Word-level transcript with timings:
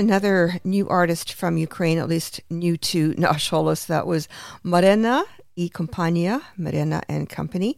another 0.00 0.60
new 0.64 0.88
artist 0.88 1.32
from 1.32 1.56
Ukraine, 1.56 1.98
at 1.98 2.08
least 2.08 2.40
new 2.50 2.76
to 2.76 3.14
Nash 3.16 3.50
Holos, 3.50 3.86
that 3.86 4.06
was 4.06 4.28
Marena 4.64 5.24
i 5.58 5.70
Kompania, 5.72 6.42
Marena 6.58 7.02
and 7.08 7.28
Company, 7.28 7.76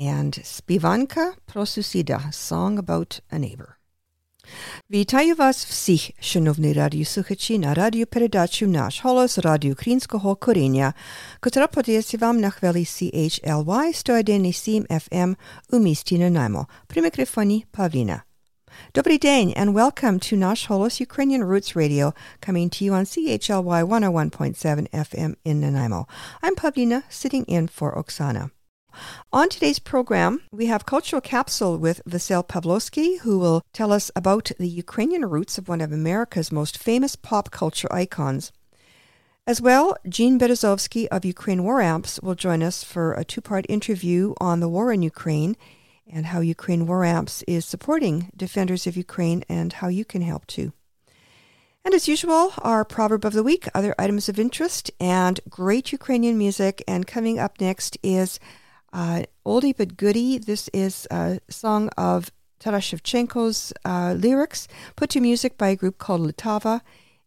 and 0.00 0.32
Spivanka 0.32 1.34
Prosusida, 1.46 2.32
Song 2.32 2.78
About 2.78 3.20
a 3.30 3.38
Neighbor. 3.38 3.74
Вітаю 4.90 5.34
вас 5.34 5.66
всіх, 5.66 6.10
шановні 6.20 6.72
радіослухачі, 6.72 7.58
на 7.58 7.74
радіопередачу 7.74 8.66
«Наш 8.66 9.04
голос» 9.04 9.38
Радіо 9.38 9.72
Українського 9.72 10.36
коріння, 10.36 10.94
котра 11.40 11.66
подається 11.66 12.18
вам 12.18 12.40
на 12.40 12.50
хвилі 12.50 12.84
CHLY 12.84 13.64
101,7 13.64 14.86
FM 14.86 15.36
у 15.70 15.78
місті 15.78 16.18
Нанаймо. 16.18 16.66
При 16.86 17.02
мікрофоні 17.02 17.64
Павліна. 17.70 18.22
Dobry 18.93 19.19
den 19.19 19.51
and 19.51 19.73
welcome 19.73 20.19
to 20.19 20.35
Nash 20.35 20.67
Holos 20.67 20.99
Ukrainian 20.99 21.43
Roots 21.43 21.75
Radio, 21.75 22.13
coming 22.41 22.69
to 22.69 22.85
you 22.85 22.93
on 22.93 23.05
CHLY 23.05 23.83
101.7 23.83 24.89
FM 24.89 25.35
in 25.43 25.59
Nanaimo. 25.61 26.07
I'm 26.41 26.55
Pawlina, 26.55 27.03
sitting 27.09 27.43
in 27.45 27.67
for 27.67 27.95
Oksana. 27.95 28.51
On 29.31 29.49
today's 29.49 29.79
program, 29.79 30.41
we 30.51 30.67
have 30.67 30.85
Cultural 30.85 31.21
Capsule 31.21 31.77
with 31.77 32.01
Vasyl 32.07 32.47
Pawlowsky, 32.47 33.19
who 33.19 33.39
will 33.39 33.63
tell 33.73 33.91
us 33.91 34.11
about 34.15 34.51
the 34.59 34.67
Ukrainian 34.67 35.25
roots 35.25 35.57
of 35.57 35.67
one 35.67 35.81
of 35.81 35.91
America's 35.91 36.51
most 36.51 36.77
famous 36.77 37.15
pop 37.15 37.49
culture 37.51 37.91
icons. 37.91 38.51
As 39.45 39.61
well, 39.61 39.97
Gene 40.07 40.39
Berezovsky 40.39 41.07
of 41.07 41.25
Ukraine 41.25 41.63
War 41.63 41.81
Amps 41.81 42.19
will 42.21 42.35
join 42.35 42.63
us 42.63 42.83
for 42.83 43.13
a 43.13 43.25
two 43.25 43.41
part 43.41 43.65
interview 43.67 44.35
on 44.39 44.59
the 44.59 44.69
war 44.69 44.93
in 44.93 45.01
Ukraine 45.01 45.57
and 46.11 46.27
how 46.27 46.39
Ukraine 46.39 46.85
War 46.87 47.05
Amps 47.05 47.43
is 47.47 47.65
supporting 47.65 48.31
defenders 48.35 48.87
of 48.87 48.97
Ukraine 48.97 49.43
and 49.49 49.73
how 49.73 49.87
you 49.87 50.05
can 50.05 50.21
help 50.21 50.45
too. 50.47 50.73
And 51.85 51.93
as 51.93 52.07
usual, 52.07 52.53
our 52.59 52.85
proverb 52.85 53.25
of 53.25 53.33
the 53.33 53.43
week, 53.43 53.67
other 53.73 53.93
items 53.99 54.29
of 54.29 54.39
interest, 54.39 54.89
and 54.99 55.39
great 55.49 55.91
Ukrainian 55.91 56.37
music. 56.37 56.81
And 56.87 57.05
coming 57.05 57.39
up 57.39 57.59
next 57.59 57.97
is 58.01 58.39
uh, 58.93 59.23
oldie 59.45 59.75
but 59.75 59.97
goodie. 59.97 60.37
This 60.37 60.69
is 60.73 61.07
a 61.11 61.39
song 61.49 61.89
of 61.97 62.31
Taras 62.59 62.85
Shevchenko's 62.85 63.73
uh, 63.83 64.13
lyrics 64.17 64.69
put 64.95 65.09
to 65.09 65.19
music 65.19 65.57
by 65.57 65.69
a 65.69 65.75
group 65.75 65.97
called 65.97 66.21
Ltava, 66.21 66.79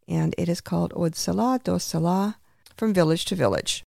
and 0.08 0.34
it 0.38 0.48
is 0.48 0.62
called 0.62 0.94
Od 0.96 1.14
Sala 1.14 1.60
do 1.62 1.78
Sala, 1.78 2.38
from 2.78 2.94
village 2.94 3.26
to 3.26 3.34
village. 3.34 3.82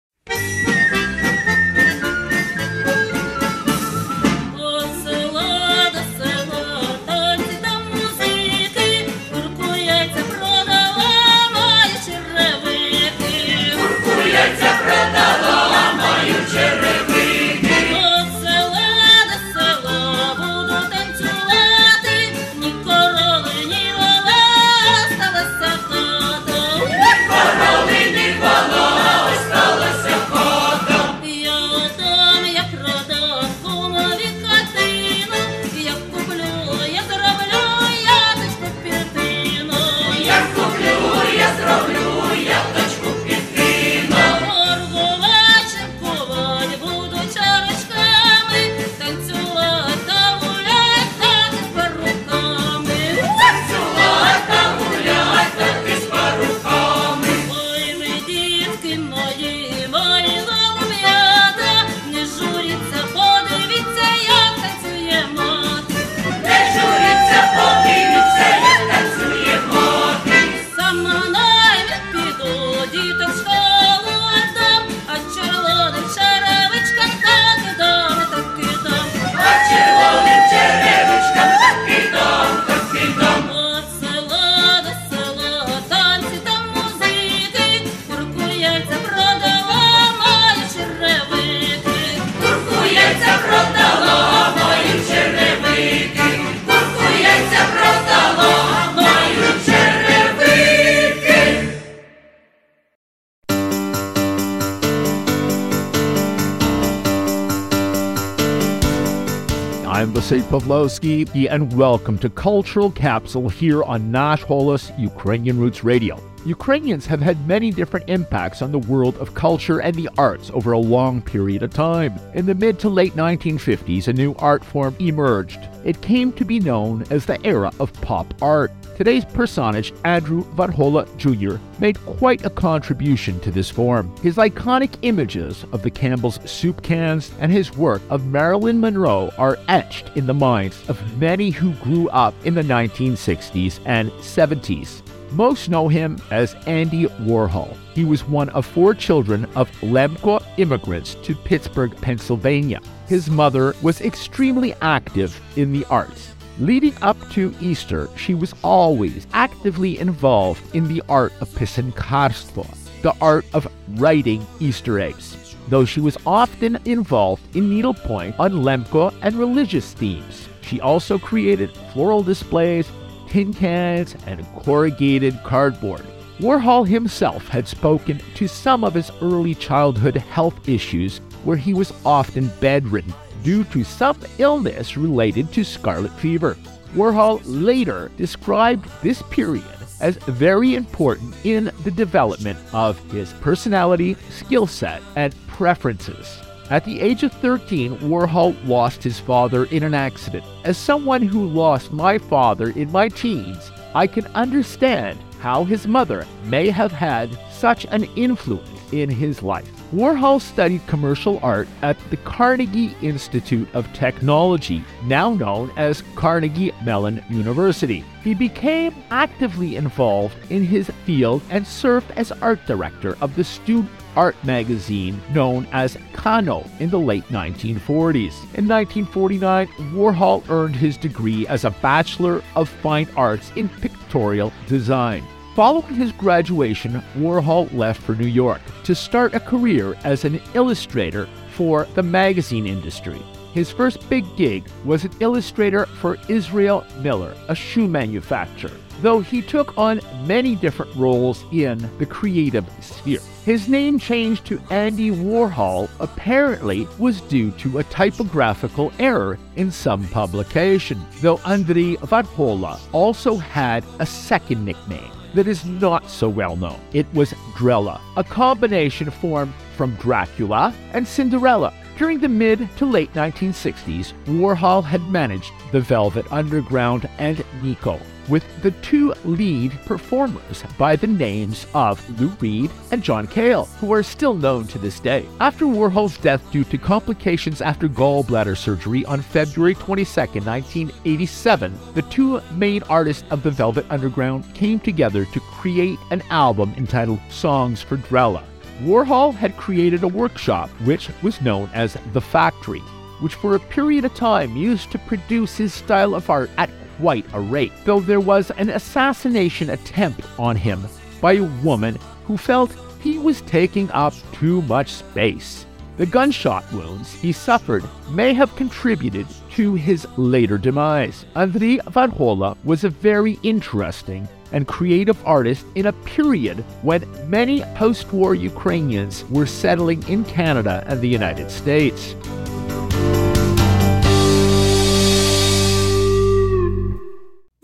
Pawlowsky, 110.50 111.48
and 111.48 111.72
welcome 111.78 112.18
to 112.18 112.28
Cultural 112.28 112.90
Capsule 112.90 113.50
here 113.50 113.84
on 113.84 114.12
Nash 114.12 114.44
Holos 114.44 114.98
Ukrainian 114.98 115.60
Roots 115.60 115.84
Radio. 115.84 116.29
Ukrainians 116.46 117.06
have 117.06 117.20
had 117.20 117.48
many 117.48 117.70
different 117.70 118.10
impacts 118.10 118.62
on 118.62 118.72
the 118.72 118.80
world 118.80 119.18
of 119.18 119.34
culture 119.34 119.80
and 119.80 119.94
the 119.94 120.10
arts 120.18 120.50
over 120.54 120.72
a 120.72 120.80
long 120.80 121.22
period 121.22 121.64
of 121.64 121.74
time. 121.74 122.18
In 122.34 122.46
the 122.46 122.56
mid 122.56 122.80
to 122.80 122.90
late 122.90 123.14
1950s, 123.14 124.08
a 124.08 124.14
new 124.14 124.34
art 124.40 124.64
form 124.64 124.96
emerged. 125.00 125.60
It 125.84 126.02
came 126.02 126.32
to 126.34 126.46
be 126.46 126.60
known 126.60 127.04
as 127.10 127.26
the 127.26 127.46
era 127.46 127.72
of 127.80 127.94
pop 128.02 128.34
art. 128.42 128.72
Today's 128.96 129.24
personage, 129.24 129.94
Andrew 130.04 130.44
Varhola 130.56 131.08
Jr., 131.18 131.58
made 131.80 132.04
quite 132.06 132.46
a 132.46 132.50
contribution 132.50 133.40
to 133.42 133.52
this 133.52 133.70
form. 133.70 134.14
His 134.18 134.36
iconic 134.36 134.96
images 135.04 135.66
of 135.72 135.84
the 135.84 135.92
Campbell's 135.92 136.40
soup 136.50 136.82
cans 136.84 137.32
and 137.40 137.52
his 137.52 137.76
work 137.78 138.02
of 138.10 138.28
Marilyn 138.28 138.80
Monroe 138.80 139.32
are 139.38 139.58
etched 139.70 140.12
in 140.16 140.26
the 140.26 140.34
minds 140.34 140.90
of 140.90 141.18
many 141.18 141.50
who 141.50 141.72
grew 141.76 142.10
up 142.10 142.34
in 142.46 142.54
the 142.54 142.62
1960s 142.62 143.80
and 143.86 144.12
70s. 144.12 145.02
Most 145.32 145.70
know 145.70 145.88
him 145.88 146.18
as 146.32 146.56
Andy 146.66 147.06
Warhol. 147.06 147.78
He 147.94 148.04
was 148.04 148.28
one 148.28 148.50
of 148.50 148.66
four 148.66 148.94
children 148.96 149.46
of 149.56 149.70
Lemko 149.82 150.44
immigrants 150.58 151.16
to 151.24 151.36
Pittsburgh, 151.36 151.96
Pennsylvania. 152.02 152.82
His 153.08 153.30
mother 153.30 153.76
was 153.82 154.02
extremely 154.02 154.74
active 154.82 155.40
in 155.56 155.72
the 155.72 155.86
arts. 155.86 156.34
Leading 156.60 156.96
up 157.02 157.18
to 157.32 157.54
Easter, 157.62 158.10
she 158.18 158.34
was 158.34 158.54
always 158.64 159.28
actively 159.34 159.98
involved 160.00 160.76
in 160.76 160.88
the 160.88 161.02
art 161.08 161.32
of 161.42 161.50
pisankarstvo, 161.50 162.68
the 163.02 163.16
art 163.22 163.46
of 163.54 163.68
writing 163.96 164.46
Easter 164.60 165.00
eggs, 165.00 165.56
though 165.70 165.86
she 165.86 166.02
was 166.02 166.18
often 166.26 166.78
involved 166.86 167.56
in 167.56 167.70
needlepoint 167.70 168.38
on 168.40 168.52
Lemko 168.52 169.14
and 169.22 169.36
religious 169.36 169.94
themes. 169.94 170.50
She 170.62 170.82
also 170.82 171.18
created 171.18 171.72
floral 171.94 172.24
displays, 172.24 172.92
tin 173.30 173.54
cans, 173.54 174.16
and 174.26 174.46
corrugated 174.56 175.42
cardboard. 175.44 176.06
Warhol 176.40 176.88
himself 176.88 177.48
had 177.48 177.68
spoken 177.68 178.22
to 178.36 178.48
some 178.48 178.84
of 178.84 178.94
his 178.94 179.12
early 179.22 179.54
childhood 179.56 180.16
health 180.16 180.70
issues 180.70 181.20
where 181.44 181.58
he 181.58 181.74
was 181.74 181.94
often 182.06 182.50
bedridden 182.60 183.14
due 183.44 183.64
to 183.66 183.84
some 183.84 184.18
illness 184.38 184.98
related 184.98 185.52
to 185.54 185.64
scarlet 185.64 186.12
fever. 186.14 186.58
Warhol 186.96 187.42
later 187.46 188.12
described 188.18 188.90
this 189.02 189.22
period 189.24 189.64
as 190.02 190.16
very 190.16 190.76
important 190.76 191.36
in 191.46 191.72
the 191.84 191.92
development 191.92 192.58
of 192.74 193.00
his 193.12 193.34
personality, 193.34 194.16
skill 194.30 194.66
set, 194.66 195.02
and 195.16 195.36
preferences. 195.48 196.42
At 196.70 196.86
the 196.86 197.02
age 197.02 197.24
of 197.24 197.34
13, 197.34 197.98
Warhol 197.98 198.56
lost 198.68 199.02
his 199.02 199.20
father 199.20 199.66
in 199.66 199.82
an 199.82 199.96
accident. 199.96 200.46
As 200.64 200.78
someone 200.78 201.24
who 201.24 201.48
lost 201.48 201.92
my 201.92 202.20
father 202.20 202.70
in 202.70 202.92
my 202.92 203.10
teens, 203.10 203.72
I 203.96 204.06
can 204.06 204.28
understand 204.36 205.18
how 205.40 205.64
his 205.64 205.88
mother 205.88 206.28
may 206.44 206.70
have 206.70 206.92
had 206.92 207.36
such 207.50 207.86
an 207.86 208.04
influence 208.16 208.70
in 208.92 209.10
his 209.10 209.42
life. 209.42 209.68
Warhol 209.92 210.40
studied 210.40 210.86
commercial 210.86 211.40
art 211.42 211.68
at 211.82 211.98
the 212.12 212.18
Carnegie 212.18 212.96
Institute 213.02 213.68
of 213.74 213.92
Technology, 213.94 214.84
now 215.06 215.34
known 215.34 215.72
as 215.76 216.04
Carnegie 216.14 216.72
Mellon 216.84 217.24
University. 217.30 218.06
He 218.24 218.36
became 218.36 218.94
actively 219.10 219.76
involved 219.76 220.36
in 220.52 220.64
his 220.64 220.92
field 221.06 221.42
and 221.50 221.66
served 221.66 222.12
as 222.12 222.32
art 222.32 222.64
director 222.68 223.18
of 223.22 223.36
the 223.36 223.44
student 223.44 223.90
art 224.20 224.36
magazine 224.44 225.22
known 225.34 225.66
as 225.72 225.98
Cano 226.12 226.70
in 226.82 226.90
the 226.90 227.00
late 227.00 227.24
1940s. 227.30 228.34
In 228.56 228.68
1949, 228.68 229.68
Warhol 229.94 230.44
earned 230.50 230.76
his 230.76 230.98
degree 230.98 231.48
as 231.48 231.64
a 231.64 231.70
Bachelor 231.70 232.44
of 232.58 232.68
Fine 232.68 233.08
Arts 233.16 233.50
in 233.56 233.70
Pictorial 233.70 234.52
Design. 234.68 235.24
Following 235.56 235.96
his 235.96 236.12
graduation, 236.12 237.02
Warhol 237.16 237.74
left 237.74 238.02
for 238.02 238.14
New 238.14 238.28
York 238.28 238.60
to 238.84 238.94
start 238.94 239.36
a 239.36 239.40
career 239.40 239.96
as 240.04 240.26
an 240.26 240.42
illustrator 240.54 241.30
for 241.52 241.86
the 241.96 242.04
magazine 242.04 242.68
industry. 242.68 243.22
His 243.54 243.72
first 243.72 244.10
big 244.10 244.26
gig 244.36 244.66
was 244.84 245.06
an 245.06 245.14
illustrator 245.22 245.86
for 245.86 246.18
Israel 246.28 246.86
Miller, 246.98 247.38
a 247.48 247.56
shoe 247.56 247.88
manufacturer, 247.88 248.76
though 249.02 249.22
he 249.22 249.42
took 249.42 249.78
on 249.78 250.02
many 250.26 250.58
different 250.58 250.94
roles 250.98 251.46
in 251.54 251.90
the 252.00 252.06
creative 252.06 252.66
sphere. 252.82 253.22
His 253.50 253.68
name 253.68 253.98
change 253.98 254.44
to 254.44 254.62
Andy 254.70 255.10
Warhol 255.10 255.90
apparently 256.00 256.88
was 257.00 257.20
due 257.22 257.50
to 257.54 257.80
a 257.80 257.84
typographical 257.86 258.94
error 259.00 259.40
in 259.56 259.72
some 259.72 260.08
publication, 260.10 261.04
though 261.22 261.40
Andrei 261.48 261.96
Varhola 261.96 262.80
also 262.92 263.38
had 263.38 263.84
a 263.98 264.06
second 264.06 264.64
nickname 264.64 265.12
that 265.34 265.48
is 265.48 265.66
not 265.66 266.08
so 266.12 266.30
well 266.30 266.58
known. 266.58 266.80
It 266.94 267.08
was 267.16 267.34
Drella, 267.56 268.00
a 268.18 268.24
combination 268.24 269.10
formed 269.10 269.56
from 269.76 269.96
Dracula 269.96 270.72
and 270.94 271.08
Cinderella. 271.08 271.74
During 271.98 272.20
the 272.20 272.30
mid 272.30 272.70
to 272.78 272.86
late 272.86 273.12
1960s, 273.14 274.14
Warhol 274.28 274.84
had 274.84 275.02
managed 275.10 275.54
the 275.72 275.82
Velvet 275.82 276.32
Underground 276.32 277.10
and 277.18 277.44
Nico, 277.64 278.00
with 278.30 278.44
the 278.62 278.72
two 278.72 279.14
lead 279.26 279.72
performers 279.86 280.64
by 280.78 280.96
the 280.96 281.08
names 281.08 281.66
of 281.74 282.20
Lou 282.20 282.28
Reed 282.40 282.72
and 282.92 283.04
John 283.04 283.28
Cale, 283.28 283.66
who 283.80 283.92
are 283.92 284.04
still 284.04 284.34
known 284.34 284.68
to 284.68 284.78
this 284.78 285.00
day. 285.00 285.26
After 285.40 285.66
Warhol's 285.66 286.18
death 286.18 286.44
due 286.52 286.64
to 286.66 286.78
complications 286.78 287.62
after 287.62 287.88
gallbladder 287.88 288.58
surgery 288.58 289.06
on 289.06 289.22
February 289.22 289.76
22, 289.76 290.20
1987, 290.20 291.80
the 291.94 292.02
two 292.04 292.42
main 292.54 292.84
artists 292.84 293.24
of 293.32 293.44
the 293.44 293.52
Velvet 293.52 293.86
Underground 293.90 294.54
came 294.54 294.80
together 294.80 295.26
to 295.26 295.40
create 295.40 296.00
an 296.12 296.22
album 296.30 296.74
entitled 296.78 297.20
Songs 297.30 297.82
for 297.82 297.98
Drella. 297.98 298.44
Warhol 298.82 299.34
had 299.34 299.58
created 299.58 300.04
a 300.04 300.08
workshop 300.08 300.70
which 300.86 301.10
was 301.22 301.42
known 301.42 301.70
as 301.74 301.98
The 302.14 302.22
Factory, 302.22 302.80
which 303.20 303.36
for 303.36 303.56
a 303.56 303.60
period 303.60 304.06
of 304.06 304.14
time 304.14 304.56
used 304.56 304.90
to 304.92 305.00
produce 305.00 305.58
his 305.58 305.74
style 305.74 306.16
of 306.16 306.30
art 306.30 306.50
at 306.58 306.70
quite 307.00 307.26
a 307.34 307.40
rate, 307.40 307.72
though 307.86 308.02
there 308.02 308.20
was 308.20 308.52
an 308.52 308.70
assassination 308.70 309.70
attempt 309.70 310.22
on 310.38 310.56
him 310.56 310.86
by 311.22 311.34
a 311.34 311.44
woman 311.64 311.98
who 312.26 312.38
felt 312.38 312.76
he 313.02 313.18
was 313.18 313.42
taking 313.42 313.90
up 313.92 314.14
too 314.34 314.62
much 314.64 314.92
space. 314.92 315.66
The 315.98 316.06
gunshot 316.06 316.72
wounds 316.72 317.14
he 317.14 317.32
suffered 317.32 317.84
may 318.10 318.34
have 318.34 318.56
contributed 318.56 319.28
to 319.52 319.76
his 319.76 320.08
later 320.18 320.58
demise. 320.58 321.26
Andrei 321.36 321.78
Varhola 321.78 322.58
was 322.64 322.84
a 322.84 322.90
very 322.90 323.40
interesting 323.44 324.28
and 324.52 324.68
creative 324.68 325.18
artist 325.26 325.66
in 325.76 325.86
a 325.86 325.94
period 325.94 326.64
when 326.82 327.06
many 327.30 327.62
post 327.76 328.12
war 328.12 328.36
Ukrainians 328.36 329.26
were 329.30 329.46
settling 329.46 330.02
in 330.08 330.26
Canada 330.26 330.84
and 330.88 331.00
the 331.02 331.08
United 331.08 331.52
States. 331.52 332.16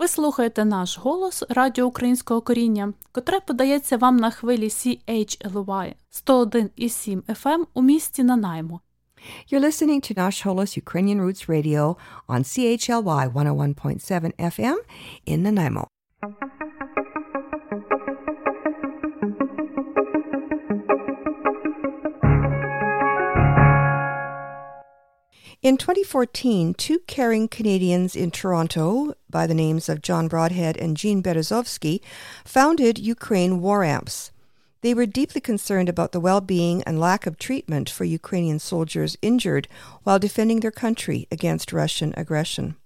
Ви 0.06 0.10
слухаєте 0.10 0.66
наш 0.66 0.98
голос 0.98 1.44
Радіо 1.50 1.86
Українського 1.86 2.42
коріння, 2.42 2.94
котре 3.12 3.40
подається 3.40 3.98
вам 3.98 4.18
на 4.18 4.32
хвилі 4.32 4.68
CHLY 4.68 5.94
101,7 6.28 7.22
FM 7.22 7.64
у 7.74 7.82
місті 7.82 8.24
Нанаймо. 8.24 8.80
You're 9.52 9.66
listening 9.66 10.12
to 10.12 10.18
Nash 10.18 10.48
Holos 10.48 10.78
Ukrainian 10.84 11.22
Roots 11.22 11.50
Radio 11.50 11.96
on 12.28 12.44
CHLY 12.44 13.34
101.7 13.34 14.32
FM 14.40 14.76
in 15.26 15.44
Nanaimo. 15.44 15.88
In 25.66 25.78
2014, 25.78 26.76
two 26.76 27.00
caring 27.08 27.48
Canadians 27.48 28.16
in 28.16 28.30
Toronto 28.30 29.16
by 29.36 29.46
the 29.46 29.54
names 29.54 29.90
of 29.90 30.02
John 30.02 30.30
Broadhead 30.30 30.78
and 30.78 30.96
Gene 30.96 31.22
Berezovsky 31.22 32.00
founded 32.46 32.98
Ukraine 32.98 33.60
War 33.60 33.84
Amps. 33.84 34.32
They 34.80 34.94
were 34.94 35.06
deeply 35.06 35.42
concerned 35.42 35.90
about 35.90 36.14
the 36.14 36.22
well 36.22 36.40
being 36.40 36.82
and 36.84 37.02
lack 37.02 37.28
of 37.28 37.38
treatment 37.38 37.90
for 37.90 38.06
Ukrainian 38.06 38.60
soldiers 38.60 39.18
injured 39.22 39.68
while 40.04 40.20
defending 40.20 40.62
their 40.62 40.72
country 40.72 41.28
against 41.30 41.74
Russian 41.74 42.14
aggression. 42.16 42.78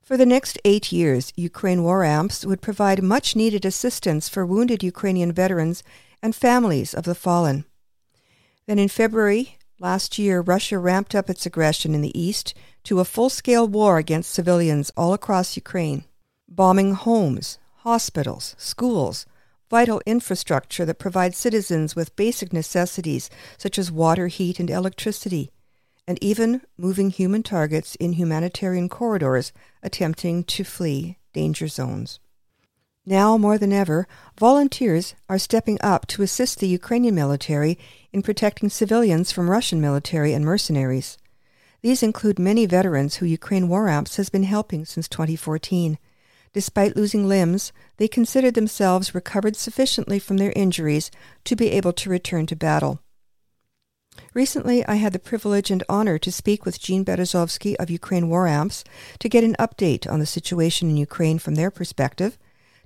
For 0.00 0.16
the 0.16 0.24
next 0.24 0.58
eight 0.64 0.90
years, 0.90 1.34
Ukraine 1.36 1.82
War 1.82 2.02
Amps 2.02 2.46
would 2.46 2.62
provide 2.62 3.02
much 3.02 3.36
needed 3.36 3.66
assistance 3.66 4.26
for 4.26 4.46
wounded 4.46 4.82
Ukrainian 4.82 5.32
veterans 5.32 5.82
and 6.22 6.34
families 6.34 6.94
of 6.94 7.04
the 7.04 7.14
fallen. 7.14 7.66
Then 8.66 8.78
in 8.78 8.88
February 8.88 9.58
last 9.78 10.18
year, 10.18 10.40
Russia 10.40 10.78
ramped 10.78 11.14
up 11.14 11.28
its 11.28 11.46
aggression 11.46 11.94
in 11.94 12.00
the 12.00 12.18
east 12.18 12.54
to 12.84 13.00
a 13.00 13.04
full 13.04 13.30
scale 13.30 13.66
war 13.66 13.98
against 13.98 14.32
civilians 14.32 14.90
all 14.96 15.12
across 15.12 15.56
Ukraine, 15.56 16.04
bombing 16.48 16.94
homes, 16.94 17.58
hospitals, 17.78 18.54
schools, 18.58 19.26
vital 19.70 20.00
infrastructure 20.06 20.84
that 20.84 20.98
provides 20.98 21.36
citizens 21.36 21.96
with 21.96 22.16
basic 22.16 22.52
necessities 22.52 23.30
such 23.58 23.78
as 23.78 23.90
water, 23.90 24.28
heat, 24.28 24.60
and 24.60 24.70
electricity, 24.70 25.50
and 26.06 26.22
even 26.22 26.60
moving 26.76 27.10
human 27.10 27.42
targets 27.42 27.94
in 27.96 28.12
humanitarian 28.12 28.88
corridors 28.88 29.52
attempting 29.82 30.44
to 30.44 30.64
flee 30.64 31.18
danger 31.32 31.66
zones. 31.66 32.20
Now 33.06 33.36
more 33.36 33.58
than 33.58 33.72
ever, 33.72 34.08
volunteers 34.38 35.14
are 35.28 35.38
stepping 35.38 35.78
up 35.82 36.06
to 36.06 36.22
assist 36.22 36.58
the 36.58 36.68
Ukrainian 36.68 37.14
military 37.14 37.78
in 38.12 38.22
protecting 38.22 38.70
civilians 38.70 39.30
from 39.30 39.50
Russian 39.50 39.78
military 39.78 40.32
and 40.32 40.42
mercenaries. 40.42 41.18
These 41.82 42.02
include 42.02 42.38
many 42.38 42.64
veterans 42.64 43.16
who 43.16 43.26
Ukraine 43.26 43.68
War 43.68 43.90
Amps 43.90 44.16
has 44.16 44.30
been 44.30 44.44
helping 44.44 44.86
since 44.86 45.06
2014. 45.06 45.98
Despite 46.54 46.96
losing 46.96 47.28
limbs, 47.28 47.72
they 47.98 48.08
considered 48.08 48.54
themselves 48.54 49.14
recovered 49.14 49.56
sufficiently 49.56 50.18
from 50.18 50.38
their 50.38 50.52
injuries 50.56 51.10
to 51.44 51.54
be 51.54 51.72
able 51.72 51.92
to 51.92 52.08
return 52.08 52.46
to 52.46 52.56
battle. 52.56 53.00
Recently, 54.32 54.86
I 54.86 54.94
had 54.94 55.12
the 55.12 55.18
privilege 55.18 55.70
and 55.70 55.82
honor 55.90 56.16
to 56.18 56.32
speak 56.32 56.64
with 56.64 56.80
Gene 56.80 57.04
Berezovsky 57.04 57.74
of 57.76 57.90
Ukraine 57.90 58.30
War 58.30 58.48
Amps 58.48 58.82
to 59.18 59.28
get 59.28 59.44
an 59.44 59.56
update 59.58 60.10
on 60.10 60.20
the 60.20 60.26
situation 60.26 60.88
in 60.88 60.96
Ukraine 60.96 61.38
from 61.38 61.56
their 61.56 61.70
perspective, 61.70 62.38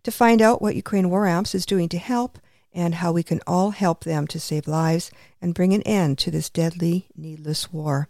to 0.09 0.17
find 0.17 0.41
out 0.41 0.63
what 0.63 0.75
Ukraine 0.75 1.11
War 1.11 1.27
Amps 1.27 1.55
is 1.55 1.67
doing 1.67 1.87
to 1.91 1.99
help, 1.99 2.39
and 2.73 2.95
how 2.95 3.13
we 3.13 3.23
can 3.23 3.41
all 3.47 3.73
help 3.73 4.05
them 4.05 4.27
to 4.29 4.41
save 4.41 4.67
lives 4.67 5.11
and 5.43 5.55
bring 5.55 5.75
an 5.75 5.83
end 5.83 6.17
to 6.17 6.31
this 6.31 6.49
deadly, 6.49 7.09
needless 7.15 7.71
war. 7.75 8.09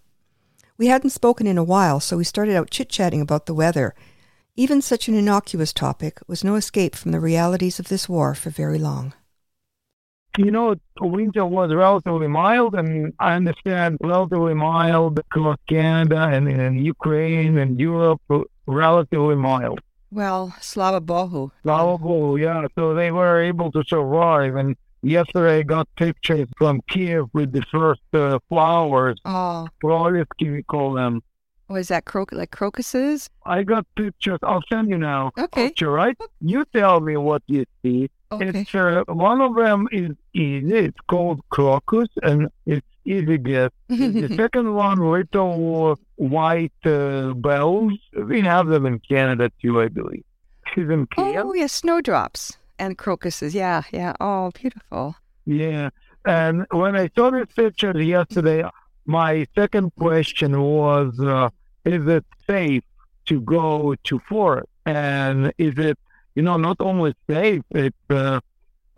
We 0.76 0.86
hadn't 0.86 1.10
spoken 1.10 1.48
in 1.48 1.58
a 1.58 1.64
while, 1.64 1.98
so 1.98 2.16
we 2.16 2.22
started 2.22 2.54
out 2.54 2.70
chit 2.70 2.88
chatting 2.88 3.20
about 3.20 3.46
the 3.46 3.54
weather. 3.54 3.96
Even 4.54 4.80
such 4.80 5.08
an 5.08 5.14
innocuous 5.14 5.72
topic 5.72 6.20
was 6.28 6.44
no 6.44 6.54
escape 6.54 6.94
from 6.94 7.10
the 7.10 7.18
realities 7.18 7.80
of 7.80 7.88
this 7.88 8.08
war 8.08 8.32
for 8.36 8.50
very 8.50 8.78
long. 8.78 9.12
You 10.36 10.52
know, 10.52 10.76
winter 11.00 11.44
was 11.46 11.74
relatively 11.74 12.28
mild, 12.28 12.76
and 12.76 13.12
I 13.18 13.34
understand 13.34 13.98
relatively 14.00 14.54
mild 14.54 15.18
across 15.18 15.58
Canada 15.68 16.28
and 16.32 16.48
in 16.48 16.78
Ukraine 16.78 17.58
and 17.58 17.80
Europe, 17.80 18.22
relatively 18.68 19.34
mild. 19.34 19.80
Well, 20.10 20.54
Slava 20.60 21.00
Bohu. 21.00 21.50
Slava 21.62 22.02
Bohu, 22.02 22.40
yeah. 22.40 22.66
So 22.74 22.94
they 22.94 23.10
were 23.10 23.42
able 23.42 23.70
to 23.72 23.82
survive. 23.86 24.56
And 24.56 24.76
yesterday 25.02 25.58
I 25.58 25.62
got 25.62 25.88
pictures 25.96 26.48
from 26.56 26.80
Kiev 26.88 27.26
with 27.34 27.52
the 27.52 27.62
first 27.70 28.00
uh, 28.14 28.38
flowers, 28.48 29.20
Oh, 29.24 29.68
prolesky 29.82 30.52
we 30.52 30.62
call 30.62 30.94
them. 30.94 31.22
was 31.68 31.88
that 31.88 32.04
croc- 32.06 32.32
like 32.32 32.50
crocuses? 32.50 33.28
I 33.44 33.62
got 33.62 33.86
pictures. 33.96 34.38
I'll 34.42 34.62
send 34.70 34.88
you 34.88 34.96
now. 34.98 35.32
Okay. 35.38 35.66
Picture, 35.68 35.90
right? 35.90 36.16
You 36.40 36.64
tell 36.72 37.00
me 37.00 37.16
what 37.18 37.42
you 37.46 37.66
see. 37.82 38.08
Okay. 38.32 38.60
It's 38.60 38.74
uh, 38.74 39.04
one 39.08 39.40
of 39.40 39.54
them 39.56 39.88
is 39.92 40.12
easy. 40.34 40.74
It's 40.88 41.00
called 41.08 41.40
crocus, 41.50 42.08
and 42.22 42.48
it's 42.66 42.86
easy 43.08 43.38
guess. 43.38 43.70
the 43.88 44.32
second 44.36 44.74
one, 44.74 44.98
little 44.98 45.98
white 46.16 46.72
uh, 46.84 47.32
bells. 47.34 47.92
We 48.16 48.40
have 48.42 48.66
them 48.66 48.86
in 48.86 49.00
Canada 49.00 49.50
too, 49.60 49.80
I 49.80 49.88
believe. 49.88 50.24
She's 50.74 50.88
in 50.88 51.06
Kiev. 51.06 51.44
Oh, 51.46 51.54
yeah, 51.54 51.66
snowdrops 51.66 52.56
and 52.78 52.98
crocuses. 52.98 53.54
Yeah, 53.54 53.82
yeah. 53.92 54.12
Oh, 54.20 54.50
beautiful. 54.50 55.16
Yeah. 55.46 55.90
And 56.26 56.66
when 56.70 56.94
I 56.94 57.08
saw 57.16 57.30
this 57.30 57.46
picture 57.54 57.98
yesterday, 58.00 58.64
my 59.06 59.46
second 59.54 59.92
question 59.98 60.60
was, 60.60 61.18
uh, 61.18 61.48
is 61.84 62.06
it 62.06 62.24
safe 62.46 62.84
to 63.26 63.40
go 63.40 63.94
to 64.04 64.18
forest? 64.28 64.68
And 64.84 65.52
is 65.56 65.74
it, 65.78 65.98
you 66.34 66.42
know, 66.42 66.56
not 66.56 66.76
only 66.80 67.14
safe, 67.28 67.62
it's 67.70 67.96
uh, 68.10 68.40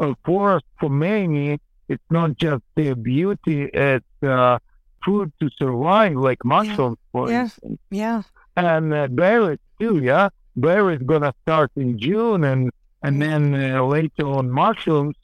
a 0.00 0.14
forest 0.24 0.66
for 0.80 0.90
many, 0.90 1.60
it's 1.92 2.08
not 2.10 2.30
just 2.46 2.62
their 2.76 2.94
beauty, 3.12 3.58
it's 3.90 4.22
uh, 4.22 4.58
food 5.04 5.32
to 5.40 5.46
survive, 5.60 6.14
like 6.28 6.40
mushrooms, 6.44 6.98
for 7.12 7.24
Yeah. 7.30 7.42
instance. 7.42 7.80
Yeah. 7.90 8.22
And 8.56 8.84
uh, 8.94 9.06
berries 9.20 9.58
too, 9.80 9.94
yeah? 10.10 10.28
Berries 10.56 11.02
gonna 11.10 11.32
start 11.42 11.70
in 11.76 11.98
June 11.98 12.40
and 12.52 12.62
and 13.02 13.14
then 13.24 13.42
uh, 13.54 13.82
later 13.96 14.26
on 14.38 14.50
mushrooms. 14.50 15.16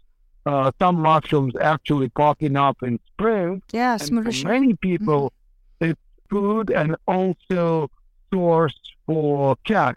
Uh, 0.51 0.71
some 0.83 0.97
mushrooms 1.11 1.55
actually 1.73 2.09
popping 2.23 2.57
up 2.57 2.77
in 2.89 2.95
spring. 3.13 3.61
Yeah, 3.73 3.95
And 4.01 4.01
smoothie. 4.09 4.43
for 4.43 4.49
many 4.49 4.73
people, 4.89 5.33
it's 5.81 6.01
food 6.31 6.71
and 6.71 6.91
also 7.07 7.91
source 8.33 8.79
for 9.07 9.57
cash 9.65 9.97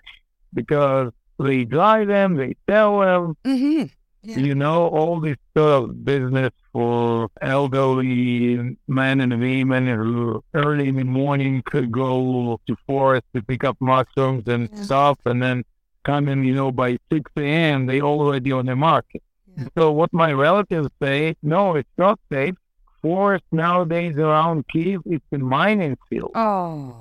because 0.59 1.11
they 1.39 1.59
dry 1.65 2.03
them, 2.05 2.29
they 2.41 2.55
sell 2.67 2.99
them. 2.99 3.37
Mm-hmm. 3.45 3.83
Yeah. 4.21 4.37
You 4.39 4.53
know, 4.55 4.87
all 4.87 5.19
this 5.21 5.37
sort 5.55 5.83
of 5.83 6.03
business 6.03 6.51
for 6.73 7.29
elderly 7.41 8.75
men 8.87 9.21
and 9.21 9.39
women 9.39 9.87
who 9.87 10.43
early 10.53 10.89
in 10.89 10.95
the 10.97 11.03
morning 11.05 11.61
could 11.65 11.89
go 11.91 12.59
to 12.67 12.75
forest 12.85 13.25
to 13.33 13.41
pick 13.41 13.63
up 13.63 13.77
mushrooms 13.79 14.43
and 14.47 14.69
Yeah. 14.73 14.81
stuff 14.83 15.19
and 15.25 15.41
then 15.41 15.63
come 16.03 16.27
in, 16.27 16.43
you 16.43 16.53
know, 16.53 16.71
by 16.71 16.97
6 17.11 17.31
a.m. 17.37 17.85
they 17.85 18.01
already 18.01 18.51
on 18.51 18.65
the 18.65 18.75
market. 18.75 19.23
Yeah. 19.57 19.67
So 19.77 19.91
what 19.91 20.11
my 20.11 20.31
relatives 20.33 20.89
say, 21.01 21.35
no, 21.41 21.75
it's 21.75 21.89
not 21.97 22.19
safe. 22.31 22.55
Forest 23.01 23.45
nowadays 23.53 24.17
around 24.17 24.65
Kiev, 24.67 25.01
it's 25.05 25.25
a 25.31 25.37
mining 25.37 25.97
field. 26.09 26.31
Oh. 26.35 26.93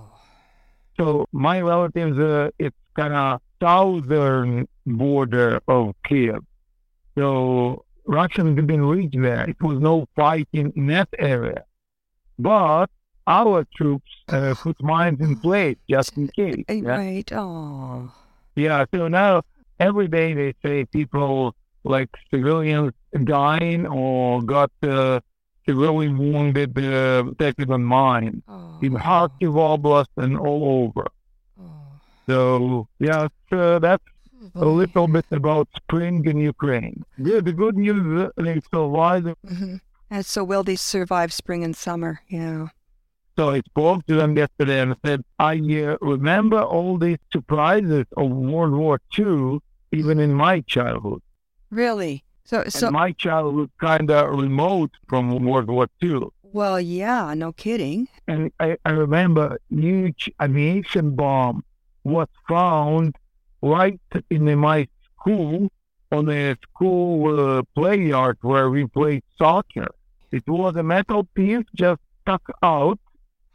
So 0.97 1.27
my 1.33 1.61
relatives, 1.61 2.17
uh, 2.19 2.51
it's 2.59 2.77
kind 2.97 3.15
of 3.15 3.41
southern 3.61 4.69
border 4.87 5.61
of 5.67 5.95
Kiev. 6.07 6.45
So 7.19 7.85
Russians 8.07 8.55
didn't 8.57 8.85
reach 8.87 9.13
there. 9.13 9.45
It 9.51 9.61
was 9.61 9.79
no 9.81 10.07
fighting 10.15 10.73
in 10.77 10.87
that 10.89 11.09
area. 11.19 11.65
But 12.39 12.87
our 13.27 13.67
troops 13.77 14.11
uh, 14.29 14.55
put 14.63 14.81
mines 14.83 15.21
in 15.21 15.37
place 15.41 15.77
just 15.91 16.17
in 16.17 16.29
case. 16.29 16.65
Eh, 16.69 16.75
Yeah? 16.75 16.97
Right. 16.97 17.33
Oh. 17.33 18.11
yeah. 18.57 18.85
So 18.95 19.09
now 19.09 19.43
every 19.81 20.09
day 20.09 20.33
they 20.35 20.55
say 20.65 20.85
people 20.85 21.55
like 21.85 22.09
civilians 22.31 22.93
dying 23.25 23.87
or 23.87 24.43
got 24.43 24.71
uh, 24.83 25.21
severely 25.69 26.09
wounded 26.09 26.71
uh, 26.79 27.25
protected 27.25 27.71
on 27.71 27.83
mine 27.85 28.43
Oh. 28.49 28.79
in 28.81 28.93
Kharkiv 28.95 29.55
Oblast 29.71 30.13
and 30.17 30.39
all 30.39 30.63
over. 30.85 31.07
Oh. 31.61 31.65
So 32.29 32.89
yeah, 33.01 33.27
so 33.51 33.79
that's 33.81 34.05
a 34.55 34.65
little 34.65 35.07
bit 35.09 35.27
about 35.31 35.69
spring 35.77 36.25
in 36.25 36.39
Ukraine. 36.39 37.05
Yeah, 37.19 37.41
the 37.41 37.53
good 37.53 37.77
news 37.77 38.05
is 38.37 38.45
they 38.45 38.61
survived. 38.73 39.29
hmm 39.47 39.77
And 40.11 40.25
so 40.25 40.43
will 40.45 40.63
they 40.65 40.77
survive 40.77 41.33
spring 41.33 41.65
and 41.65 41.77
summer? 41.77 42.21
Yeah. 42.29 42.69
So 43.37 43.51
I 43.51 43.61
spoke 43.61 44.05
to 44.07 44.15
them 44.17 44.37
yesterday 44.37 44.81
and 44.81 44.97
said, 45.05 45.23
I 45.39 45.55
uh, 45.59 45.97
remember 46.01 46.61
all 46.63 46.99
these 46.99 47.19
surprises 47.33 48.05
of 48.17 48.31
World 48.31 48.73
War 48.75 49.01
II, 49.17 49.61
even 49.93 50.19
in 50.19 50.33
my 50.35 50.61
childhood. 50.63 51.23
Really? 51.71 52.25
So, 52.45 52.63
And 52.63 52.73
so, 52.73 52.91
my 52.91 53.13
childhood 53.13 53.71
kind 53.79 54.11
of 54.11 54.37
remote 54.39 54.91
from 55.09 55.45
World 55.45 55.69
War 55.69 55.87
II. 56.03 56.21
well, 56.43 56.81
yeah, 56.81 57.35
no 57.35 57.53
kidding. 57.53 58.09
And 58.27 58.51
I, 58.59 58.77
I 58.85 58.91
remember 58.91 59.59
huge 59.71 60.31
aviation 60.43 61.15
bomb 61.15 61.63
was 62.05 62.29
found 62.49 63.15
right 63.63 64.01
in 64.31 64.59
my 64.59 64.87
school 65.21 65.69
on 66.11 66.29
a 66.31 66.57
school 66.63 67.59
uh, 67.59 67.63
play 67.75 67.97
yard 68.01 68.39
where 68.43 68.71
we 68.71 68.87
played 68.87 69.23
soccer. 69.37 69.89
It 70.31 70.47
was 70.47 70.77
a 70.77 70.83
metal 70.83 71.25
piece 71.35 71.65
just 71.75 72.01
stuck 72.23 72.43
out, 72.63 72.99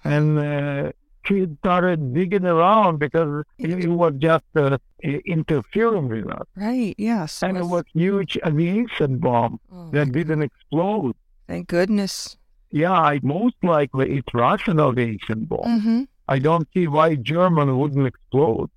and 0.04 0.40
uh, 0.40 0.92
kids 1.24 1.56
started 1.60 2.14
digging 2.14 2.46
around 2.46 3.00
because 3.00 3.44
it, 3.58 3.88
was 3.90 4.14
just 4.20 4.44
uh, 4.56 4.78
interfering 5.26 6.10
with 6.10 6.30
us. 6.30 6.46
Right. 6.56 6.96
Yes. 6.98 7.42
And 7.44 7.58
it 7.58 7.66
was 7.66 7.84
huge 7.94 8.38
aviation 8.46 9.20
bomb 9.20 9.60
Oh, 9.72 9.90
that 9.92 10.12
didn't 10.12 10.42
explode. 10.44 11.16
thank 11.48 11.68
goodness. 11.68 12.38
Yeah, 12.72 12.92
I, 12.92 13.20
most 13.22 13.56
likely 13.62 14.18
it's 14.18 14.34
Russian 14.34 14.80
aviation 14.80 15.46
bomb. 15.46 15.80
Mm-hmm. 15.80 16.02
I 16.28 16.40
don't 16.40 16.68
see 16.74 16.88
why 16.88 17.16
German 17.16 17.78
wouldn't 17.78 18.08
explode, 18.08 18.70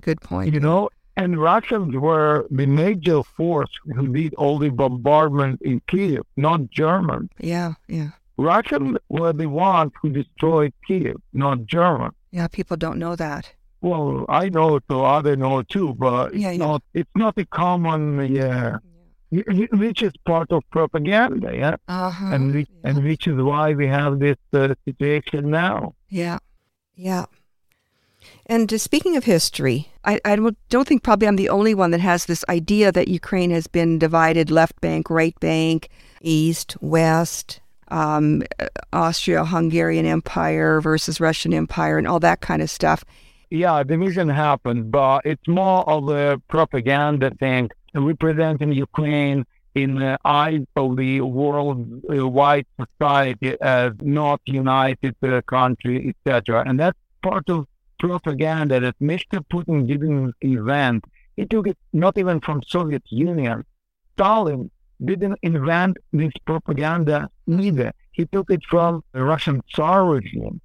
Good 0.00 0.20
point. 0.20 0.52
you 0.52 0.60
know? 0.60 0.88
And 1.16 1.40
Russians 1.40 1.94
were 1.94 2.46
the 2.50 2.66
major 2.66 3.22
force 3.22 3.70
who 3.94 4.12
did 4.12 4.34
all 4.34 4.58
the 4.58 4.70
bombardment 4.70 5.62
in 5.62 5.80
Kiev, 5.86 6.22
not 6.36 6.70
German. 6.70 7.30
Yeah. 7.38 7.74
Yeah. 7.86 8.10
Russians 8.36 8.98
were 9.08 9.32
the 9.32 9.46
ones 9.48 9.92
who 10.02 10.10
destroyed 10.10 10.72
Kiev, 10.86 11.16
not 11.32 11.66
German. 11.66 12.10
Yeah. 12.32 12.48
People 12.48 12.76
don't 12.76 12.98
know 12.98 13.14
that. 13.14 13.52
Well, 13.80 14.24
I 14.28 14.48
know 14.48 14.76
it, 14.76 14.82
so 14.90 15.04
others 15.04 15.36
know 15.38 15.58
it 15.60 15.68
too, 15.68 15.94
but 15.94 16.32
it's 16.32 16.42
Yeah, 16.42 16.50
yeah. 16.52 16.56
not. 16.56 16.82
It's 16.94 17.10
not 17.14 17.38
a 17.38 17.44
common, 17.44 18.34
yeah, 18.34 18.78
which 19.30 20.02
is 20.02 20.12
part 20.24 20.50
of 20.52 20.62
propaganda, 20.70 21.54
yeah, 21.56 21.76
Uh-huh. 21.86 22.26
and 22.34 22.54
which, 22.54 22.68
yeah. 22.70 22.90
and 22.90 23.04
which 23.04 23.26
is 23.26 23.36
why 23.36 23.74
we 23.74 23.86
have 23.86 24.18
this 24.20 24.36
uh, 24.52 24.74
situation 24.84 25.50
now. 25.50 25.94
Yeah. 26.08 26.38
Yeah. 26.96 27.26
And 28.46 28.72
uh, 28.72 28.78
speaking 28.78 29.16
of 29.16 29.24
history, 29.24 29.88
I, 30.04 30.20
I 30.24 30.36
don't 30.68 30.86
think 30.86 31.02
probably 31.02 31.28
I'm 31.28 31.36
the 31.36 31.48
only 31.48 31.74
one 31.74 31.90
that 31.92 32.00
has 32.00 32.26
this 32.26 32.44
idea 32.48 32.92
that 32.92 33.08
Ukraine 33.08 33.50
has 33.50 33.66
been 33.66 33.98
divided 33.98 34.50
left 34.50 34.80
bank, 34.80 35.08
right 35.10 35.38
bank, 35.40 35.88
east, 36.20 36.76
west, 36.80 37.60
um, 37.88 38.42
Austria 38.92 39.44
Hungarian 39.44 40.06
Empire 40.06 40.80
versus 40.80 41.20
Russian 41.20 41.54
Empire, 41.54 41.98
and 41.98 42.06
all 42.06 42.20
that 42.20 42.40
kind 42.40 42.60
of 42.62 42.70
stuff. 42.70 43.04
Yeah, 43.50 43.82
division 43.82 44.28
happened, 44.28 44.90
but 44.90 45.22
it's 45.24 45.46
more 45.46 45.88
of 45.88 46.08
a 46.08 46.40
propaganda 46.48 47.30
thing, 47.38 47.70
representing 47.94 48.72
Ukraine 48.72 49.46
in 49.74 49.96
the 49.96 50.18
eyes 50.24 50.64
of 50.76 50.96
the 50.96 51.20
worldwide 51.20 52.66
society 52.80 53.56
as 53.60 53.92
not 54.00 54.40
united 54.44 55.16
uh, 55.22 55.40
country, 55.42 56.14
etc. 56.26 56.64
And 56.66 56.78
that's 56.78 56.98
part 57.22 57.48
of 57.48 57.66
propaganda 58.04 58.80
that 58.80 58.98
Mr. 59.00 59.36
Putin 59.52 59.86
didn't 59.86 60.34
invent. 60.42 61.02
He 61.36 61.46
took 61.46 61.66
it 61.66 61.78
not 61.94 62.18
even 62.18 62.38
from 62.40 62.60
Soviet 62.62 63.02
Union. 63.08 63.64
Stalin 64.12 64.70
didn't 65.02 65.38
invent 65.42 65.96
this 66.12 66.32
propaganda 66.44 67.30
either. 67.48 67.92
He 68.12 68.26
took 68.26 68.50
it 68.50 68.62
from 68.68 69.02
the 69.12 69.24
Russian 69.24 69.62
Tsar 69.72 70.04
regime. 70.04 70.60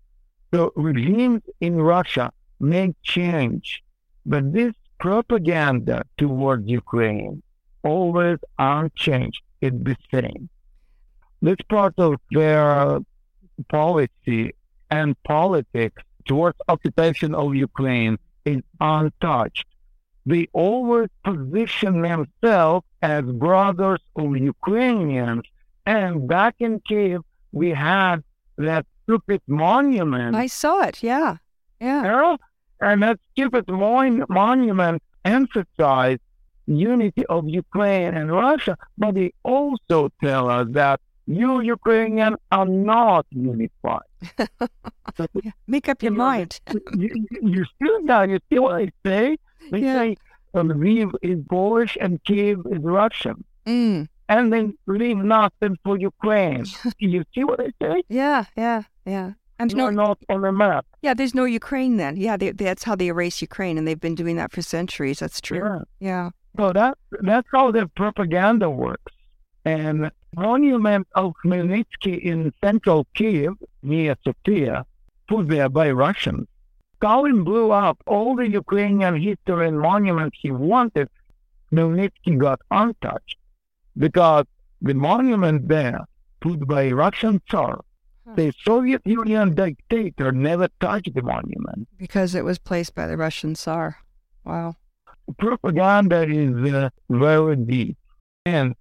So 0.53 0.73
regimes 0.75 1.43
in 1.61 1.75
Russia 1.81 2.31
may 2.59 2.93
change, 3.03 3.83
but 4.25 4.51
this 4.51 4.73
propaganda 4.99 6.03
towards 6.17 6.67
Ukraine 6.67 7.41
always 7.83 8.39
unchanged. 8.57 9.41
It's 9.61 9.83
the 9.89 9.95
same. 10.11 10.49
This 11.41 11.61
part 11.69 11.93
of 11.97 12.15
their 12.31 12.99
policy 13.69 14.55
and 14.91 15.15
politics 15.23 16.03
towards 16.25 16.57
occupation 16.67 17.33
of 17.35 17.55
Ukraine 17.55 18.17
is 18.45 18.61
untouched. 18.79 19.65
They 20.25 20.47
always 20.53 21.09
position 21.23 22.01
themselves 22.01 22.85
as 23.01 23.23
brothers 23.25 24.01
of 24.15 24.37
Ukrainians. 24.37 25.43
And 25.85 26.27
back 26.27 26.55
in 26.59 26.81
Kiev, 26.87 27.21
we 27.51 27.69
had 27.71 28.17
that 28.57 28.85
stupid 29.03 29.41
monument. 29.47 30.35
I 30.35 30.47
saw 30.47 30.81
it. 30.83 31.01
Yeah. 31.01 31.37
Yeah. 31.79 32.35
And 32.81 33.03
that 33.03 33.19
stupid 33.31 33.67
mon- 33.67 34.25
monument 34.29 35.01
emphasized 35.25 36.21
unity 36.67 37.25
of 37.25 37.49
Ukraine 37.49 38.13
and 38.13 38.31
Russia, 38.31 38.77
but 38.97 39.15
they 39.15 39.33
also 39.43 40.09
tell 40.21 40.49
us 40.49 40.67
that 40.71 40.99
you 41.25 41.61
Ukrainians 41.61 42.37
are 42.51 42.65
not 42.65 43.25
unified. 43.31 44.08
So 45.17 45.27
Make 45.67 45.89
up 45.89 46.01
your 46.03 46.11
mind. 46.13 46.59
you, 46.95 47.25
you 47.41 47.65
still 47.75 48.05
that. 48.05 48.29
You 48.29 48.39
see 48.51 48.59
what 48.59 48.75
I 48.75 48.91
say? 49.05 49.37
They 49.71 49.79
Yeah. 49.79 49.93
say 49.95 50.17
um, 50.53 50.69
Lviv 50.69 51.13
is 51.21 51.39
Polish 51.49 51.97
and 51.99 52.23
Kiev 52.23 52.59
is 52.71 52.79
Russian. 52.79 53.43
Mm. 53.65 54.07
And 54.29 54.53
then 54.53 54.77
leave 54.87 55.17
nothing 55.17 55.77
for 55.83 55.97
Ukraine. 55.97 56.65
you 56.99 57.23
see 57.33 57.43
what 57.43 57.59
I 57.59 57.69
say? 57.81 58.03
Yeah. 58.09 58.45
Yeah. 58.55 58.83
Yeah. 59.05 59.31
And 59.61 59.75
no, 59.75 59.89
not 59.89 60.17
on 60.29 60.41
the 60.41 60.51
map. 60.53 60.85
yeah, 61.01 61.13
there's 61.13 61.35
no 61.35 61.43
Ukraine 61.43 61.97
then. 61.97 62.15
Yeah, 62.15 62.37
they, 62.37 62.51
that's 62.51 62.83
how 62.85 62.95
they 62.95 63.07
erase 63.07 63.41
Ukraine, 63.41 63.77
and 63.77 63.85
they've 63.85 63.99
been 63.99 64.15
doing 64.15 64.37
that 64.37 64.53
for 64.53 64.61
centuries. 64.61 65.19
That's 65.19 65.41
true. 65.41 65.59
Yeah. 65.59 65.79
Yeah. 65.99 66.29
So 66.57 66.71
that 66.71 66.97
that's 67.21 67.47
how 67.53 67.69
their 67.71 67.87
propaganda 67.87 68.69
works. 68.69 69.11
And 69.65 70.09
monument 70.35 71.07
of 71.15 71.33
Khmelnytsky 71.43 72.21
in 72.21 72.53
central 72.63 73.07
Kiev 73.15 73.53
near 73.83 74.15
Sofia, 74.23 74.85
put 75.27 75.47
there 75.47 75.69
by 75.69 75.91
Russians. 75.91 76.47
Stalin 76.97 77.43
blew 77.43 77.71
up 77.71 77.97
all 78.07 78.35
the 78.35 78.47
Ukrainian 78.49 79.15
history 79.15 79.67
and 79.67 79.79
monuments 79.79 80.37
he 80.41 80.51
wanted. 80.51 81.09
Khmelnytsky 81.71 82.37
got 82.37 82.59
untouched 82.71 83.37
because 83.97 84.45
the 84.81 84.93
monument 84.93 85.67
there, 85.67 86.05
put 86.41 86.67
by 86.67 86.91
Russian 86.91 87.41
Tsar, 87.49 87.81
the 88.35 88.53
Soviet 88.63 89.01
Union 89.05 89.55
dictator 89.55 90.31
never 90.31 90.67
touched 90.79 91.13
the 91.13 91.21
monument. 91.21 91.87
Because 91.97 92.35
it 92.35 92.45
was 92.45 92.59
placed 92.59 92.95
by 92.95 93.07
the 93.07 93.17
Russian 93.17 93.55
Tsar. 93.55 93.97
Wow. 94.45 94.75
propaganda 95.37 96.23
is 96.27 96.73
uh, 96.73 96.89
very 97.09 97.55
deep. 97.55 97.97
And 98.45 98.75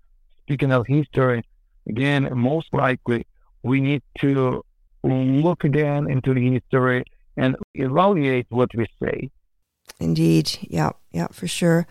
speaking 0.49 0.73
of 0.73 0.87
history, 0.87 1.45
again, 1.87 2.27
most 2.33 2.73
likely 2.73 3.27
we 3.63 3.83
need 3.83 4.03
to 4.19 4.65
look 5.05 5.63
again 5.63 6.11
into 6.11 6.33
the 6.33 6.53
history 6.53 7.05
and 7.37 7.55
evaluate 7.75 8.47
what 8.49 8.71
we 8.75 8.87
say. 9.03 9.29
Indeed. 10.01 10.57
Yeah. 10.63 10.93
Yeah, 11.13 11.29
for 11.33 11.47
sure. 11.47 11.87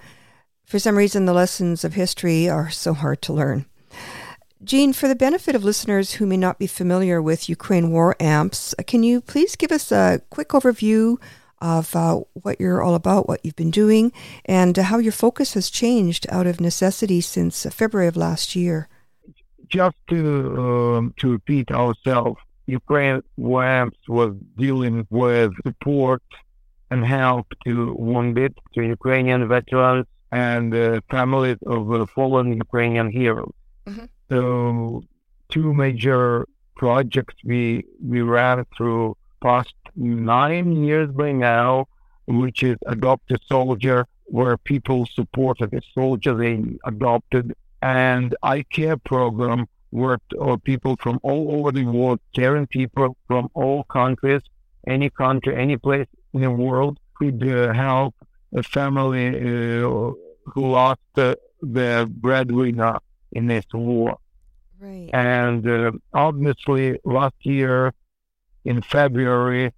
For 0.65 0.79
some 0.79 0.97
reason, 0.97 1.25
the 1.25 1.33
lessons 1.33 1.83
of 1.83 1.93
history 1.93 2.49
are 2.49 2.71
so 2.71 2.93
hard 2.93 3.21
to 3.23 3.33
learn. 3.33 3.67
Gene, 4.63 4.91
for 4.91 5.07
the 5.07 5.15
benefit 5.15 5.53
of 5.53 5.63
listeners 5.63 6.13
who 6.13 6.25
may 6.25 6.35
not 6.35 6.57
be 6.57 6.65
familiar 6.65 7.21
with 7.21 7.47
Ukraine 7.47 7.91
War 7.91 8.15
Amps, 8.19 8.73
can 8.87 9.03
you 9.03 9.21
please 9.21 9.55
give 9.55 9.71
us 9.71 9.91
a 9.91 10.21
quick 10.31 10.49
overview 10.49 11.17
of 11.59 11.95
uh, 11.95 12.19
what 12.33 12.59
you're 12.59 12.83
all 12.83 12.95
about, 12.95 13.27
what 13.27 13.43
you've 13.43 13.55
been 13.55 13.71
doing, 13.71 14.11
and 14.45 14.77
uh, 14.77 14.83
how 14.83 14.97
your 14.97 15.11
focus 15.11 15.53
has 15.53 15.69
changed 15.69 16.25
out 16.29 16.47
of 16.47 16.59
necessity 16.59 17.21
since 17.21 17.65
uh, 17.65 17.69
February 17.69 18.07
of 18.07 18.15
last 18.17 18.55
year? 18.55 18.87
Just 19.67 19.97
to 20.09 20.95
um, 20.97 21.13
to 21.17 21.31
repeat 21.31 21.71
ourselves, 21.71 22.39
Ukraine 22.67 23.21
WAMPS 23.37 23.97
was 24.07 24.35
dealing 24.57 25.05
with 25.09 25.51
support 25.65 26.23
and 26.89 27.05
help 27.05 27.47
to 27.65 27.93
wounded, 27.97 28.57
to 28.75 28.81
Ukrainian 28.81 29.47
veterans 29.47 30.05
and 30.31 30.73
uh, 30.73 31.01
families 31.09 31.57
of 31.65 31.91
uh, 31.91 32.05
fallen 32.05 32.53
Ukrainian 32.53 33.09
heroes. 33.09 33.53
Mhm. 33.87 34.07
So, 34.29 35.03
two 35.49 35.73
major 35.73 36.45
projects 36.75 37.35
we 37.43 37.83
we 38.01 38.21
ran 38.21 38.65
through 38.75 39.15
past 39.41 39.73
nine 39.97 40.83
years 40.83 41.09
by 41.11 41.31
now, 41.31 41.87
which 42.27 42.63
is 42.63 42.77
Adopt 42.85 43.31
a 43.31 43.37
Soldier, 43.47 44.07
where 44.25 44.57
people 44.57 45.05
supported 45.05 45.73
a 45.73 45.81
soldier 45.93 46.35
they 46.35 46.63
adopted, 46.85 47.53
and 47.81 48.35
I 48.43 48.63
Care 48.63 48.97
program, 48.97 49.67
where 49.89 50.19
uh, 50.39 50.57
people 50.57 50.97
from 50.97 51.19
all 51.23 51.59
over 51.59 51.71
the 51.71 51.85
world, 51.85 52.19
caring 52.33 52.67
people 52.67 53.15
from 53.27 53.49
all 53.53 53.83
countries, 53.85 54.41
any 54.85 55.09
country, 55.09 55.55
any 55.55 55.77
place 55.77 56.07
in 56.33 56.41
the 56.41 56.51
world, 56.51 56.99
could 57.15 57.41
uh, 57.47 57.73
help 57.73 58.15
a 58.53 58.63
family 58.63 59.27
uh, 59.29 59.81
who 59.81 60.15
lost 60.55 60.99
uh, 61.17 61.35
their 61.61 62.05
breadwinner 62.05 62.99
in 63.31 63.47
this 63.47 63.65
war. 63.73 64.17
Right. 64.79 65.09
And 65.13 65.67
uh, 65.67 65.91
obviously, 66.13 66.99
last 67.03 67.35
year 67.41 67.93
in 68.65 68.81
February, 68.81 69.73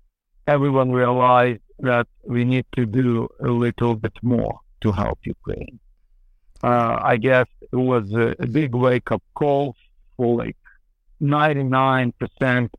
everyone 0.49 0.91
realized 0.91 1.61
that 1.77 2.07
we 2.23 2.43
need 2.43 2.65
to 2.75 2.85
do 2.85 3.29
a 3.39 3.51
little 3.65 3.95
bit 3.95 4.17
more 4.21 4.59
to 4.81 4.91
help 4.91 5.19
Ukraine. 5.23 5.79
Uh, 6.63 6.97
I 7.13 7.15
guess 7.17 7.47
it 7.71 7.81
was 7.93 8.11
a, 8.13 8.35
a 8.39 8.47
big 8.47 8.73
wake 8.73 9.11
up 9.11 9.23
call 9.35 9.75
for 10.17 10.29
like 10.43 10.57
99% 11.21 12.13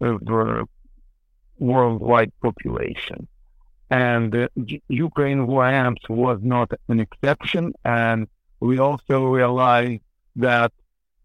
of 0.00 0.14
the 0.30 0.66
worldwide 1.58 2.32
population. 2.42 3.28
And 3.90 4.34
uh, 4.34 4.48
Ukraine 4.88 5.46
WAMPS 5.46 6.08
was 6.08 6.38
not 6.42 6.68
an 6.88 6.98
exception. 7.00 7.72
And 7.84 8.28
we 8.60 8.78
also 8.78 9.16
realized 9.26 10.02
that 10.36 10.72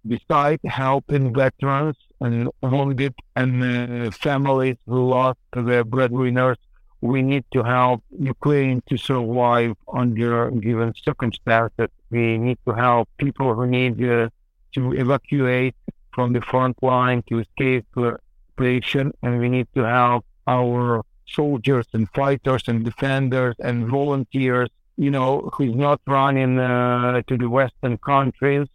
besides 0.08 0.62
helping 0.66 1.34
veterans 1.34 1.98
and 2.22 2.50
wounded 2.62 3.14
and 3.36 3.64
uh, 3.64 4.12
families 4.12 4.78
who 4.88 5.10
lost 5.10 5.40
their 5.54 5.84
breadwinners, 5.84 6.58
we 7.02 7.22
need 7.22 7.46
to 7.52 7.62
help 7.64 8.04
Ukraine 8.18 8.82
to 8.90 8.98
survive 8.98 9.76
under 9.94 10.52
given 10.52 10.94
circumstances. 11.04 11.90
We 12.10 12.38
need 12.38 12.58
to 12.68 12.74
help 12.74 13.10
people 13.18 13.54
who 13.54 13.68
need 13.68 14.04
uh, 14.04 14.30
to 14.74 14.94
evacuate 14.94 15.76
from 16.14 16.34
the 16.34 16.42
front 16.42 16.82
line 16.82 17.24
to 17.30 17.40
escape 17.40 17.86
the 17.96 18.18
operation, 18.54 19.12
and 19.22 19.40
we 19.40 19.50
need 19.50 19.68
to 19.76 19.84
help 19.84 20.26
our 20.48 21.04
soldiers 21.28 21.88
and 21.94 22.10
fighters 22.12 22.64
and 22.68 22.86
defenders 22.86 23.56
and 23.60 23.88
volunteers, 23.88 24.70
you 24.98 25.12
know, 25.12 25.50
who's 25.54 25.76
not 25.76 26.00
running 26.08 26.58
uh, 26.60 27.22
to 27.28 27.38
the 27.38 27.50
Western 27.50 27.98
countries 27.98 28.68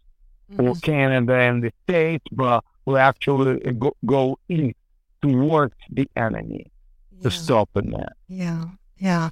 or 0.59 0.75
Canada 0.75 1.33
and 1.33 1.63
the 1.63 1.71
States, 1.83 2.25
but 2.31 2.63
will 2.91 2.97
actually 2.97 3.59
go, 3.83 3.95
go 4.05 4.37
east 4.49 4.75
towards 5.21 5.75
the 5.97 6.07
enemy 6.15 6.63
Yeah. 7.11 7.23
to 7.23 7.31
stop 7.31 7.69
in 7.75 7.91
that. 7.91 8.13
Yeah. 8.27 8.65
Yeah. 8.97 9.29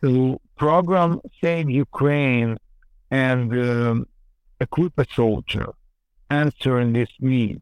The 0.00 0.36
program 0.56 1.20
Save 1.40 1.70
Ukraine 1.70 2.56
and 3.10 3.52
um, 3.52 4.06
Equip 4.60 4.98
a 4.98 5.06
Soldier 5.14 5.68
answering 6.30 6.92
this 6.92 7.10
need. 7.20 7.60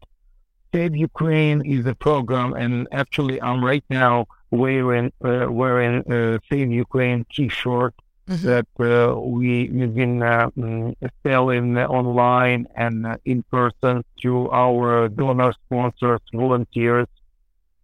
Save 0.72 0.96
Ukraine 0.96 1.60
is 1.76 1.86
a 1.86 1.94
program, 1.94 2.48
and 2.54 2.88
actually, 2.92 3.36
I'm 3.40 3.64
right 3.64 3.84
now 3.90 4.26
wearing 4.50 5.12
uh, 5.24 5.46
wearing 5.60 5.96
uh, 6.12 6.38
Save 6.48 6.70
Ukraine 6.86 7.20
T-shirt 7.32 7.94
Mhm. 8.28 8.42
that 8.50 8.66
uh, 8.80 9.20
we 9.20 9.68
we've 9.74 9.94
been 9.94 10.22
uh, 10.22 10.48
mm, 10.56 10.94
selling 11.22 11.76
online 11.76 12.66
and 12.74 13.06
uh, 13.06 13.16
in 13.26 13.42
person 13.50 14.02
to 14.22 14.50
our 14.50 15.08
donor 15.08 15.52
sponsors, 15.52 16.20
volunteers, 16.32 17.06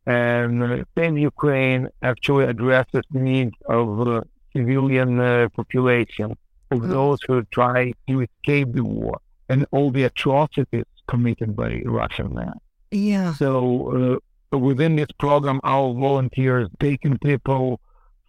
and 0.07 0.85
Save 0.96 1.18
Ukraine 1.18 1.88
actually 2.03 2.44
addresses 2.44 3.03
the 3.11 3.20
needs 3.20 3.57
of 3.68 4.24
civilian 4.55 5.20
uh, 5.20 5.48
population, 5.55 6.29
of 6.70 6.79
Mhm. 6.81 6.88
those 6.96 7.18
who 7.26 7.42
try 7.59 7.92
to 8.09 8.14
escape 8.26 8.72
the 8.72 8.85
war 8.85 9.16
and 9.50 9.66
all 9.72 9.90
the 9.90 10.05
atrocities 10.05 10.87
committed 11.07 11.55
by 11.55 11.83
Russian 11.85 12.29
men. 12.35 12.55
Yeah. 12.90 13.35
So 13.35 14.18
uh, 14.53 14.59
within 14.59 14.96
this 14.96 15.12
program, 15.18 15.61
our 15.64 15.92
volunteers 15.92 16.68
taking 16.79 17.18
people 17.18 17.81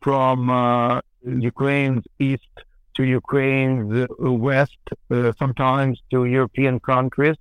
from 0.02 0.50
uh, 0.50 1.00
Ukraine's 1.23 2.03
east 2.19 2.53
to 2.95 3.03
Ukraine's 3.03 4.07
west, 4.19 4.77
uh, 5.10 5.31
sometimes 5.39 6.01
to 6.12 6.25
European 6.25 6.79
countries 6.79 7.38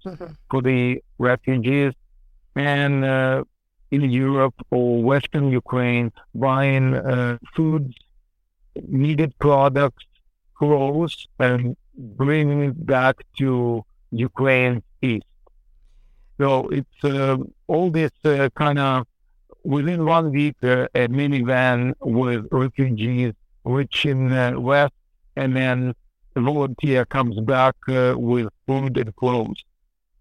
for 0.51 0.63
the 0.63 1.03
refugees, 1.19 1.93
and 2.55 3.05
uh, 3.05 3.45
in 3.91 4.03
Europe 4.11 4.55
or 4.71 5.03
Western 5.03 5.51
Ukraine, 5.51 6.13
buying 6.35 6.95
uh, 6.95 7.39
foods, 7.55 7.95
needed 8.87 9.37
products, 9.39 10.05
clothes, 10.55 11.27
and 11.39 11.77
bringing 11.97 12.63
it 12.63 12.87
back 12.87 13.17
to 13.39 13.85
Ukraine's 14.13 14.83
east. 15.03 15.27
So 16.39 16.69
it's 16.69 17.05
uh, 17.05 17.37
all 17.67 17.91
this 17.91 18.13
uh, 18.25 18.49
kind 18.55 18.79
of 18.79 19.07
within 19.65 20.07
one 20.07 20.31
week, 20.31 20.57
uh, 20.63 20.87
a 20.95 21.09
minivan 21.09 21.93
with 22.01 22.47
refugees 22.51 23.35
reaching 23.65 24.29
the 24.29 24.55
west, 24.59 24.95
and 25.37 25.57
then 25.57 25.95
the 26.35 26.41
volunteer 26.41 27.05
comes 27.05 27.39
back 27.41 27.75
uh, 27.89 28.15
with 28.17 28.49
food 28.67 28.97
and 28.97 29.15
clothes. 29.17 29.63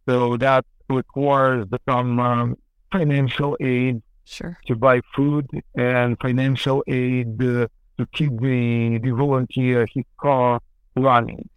So 0.08 0.38
that 0.38 0.65
requires 0.89 1.67
some 1.88 2.19
um, 2.19 2.58
financial 2.91 3.56
aid 3.60 4.02
Sure. 4.25 4.56
to 4.67 4.75
buy 4.75 5.02
food 5.15 5.47
and 5.75 6.15
financial 6.21 6.84
aid 6.88 7.41
uh, 7.41 7.67
to 7.97 8.06
keep 8.13 8.39
the, 8.39 8.99
the 9.02 9.10
volunteer 9.10 9.88
his 9.91 10.06
car 10.21 10.60
running. 10.95 11.49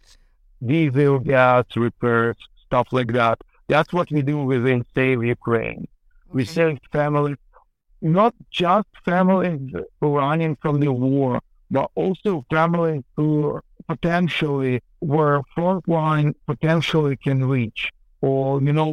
Diesel, 0.65 1.19
gas, 1.19 1.65
repairs, 1.75 2.35
stuff 2.65 2.87
like 2.91 3.13
that. 3.13 3.39
That's 3.67 3.93
what 3.93 4.09
we 4.11 4.23
do 4.23 4.39
within 4.43 4.85
Save 4.95 5.23
Ukraine. 5.23 5.87
We 6.29 6.45
save 6.45 6.79
families, 6.91 7.37
not 8.01 8.33
just 8.49 8.87
families 9.05 9.71
running 10.01 10.55
from 10.61 10.79
the 10.79 10.91
war, 10.91 11.41
but 11.75 11.87
also 12.01 12.31
families 12.55 13.03
who 13.17 13.29
potentially 13.93 14.75
were 15.13 15.37
frontline 15.55 16.29
potentially 16.51 17.15
can 17.25 17.39
reach. 17.55 17.81
Or, 18.21 18.61
you 18.67 18.73
know, 18.79 18.91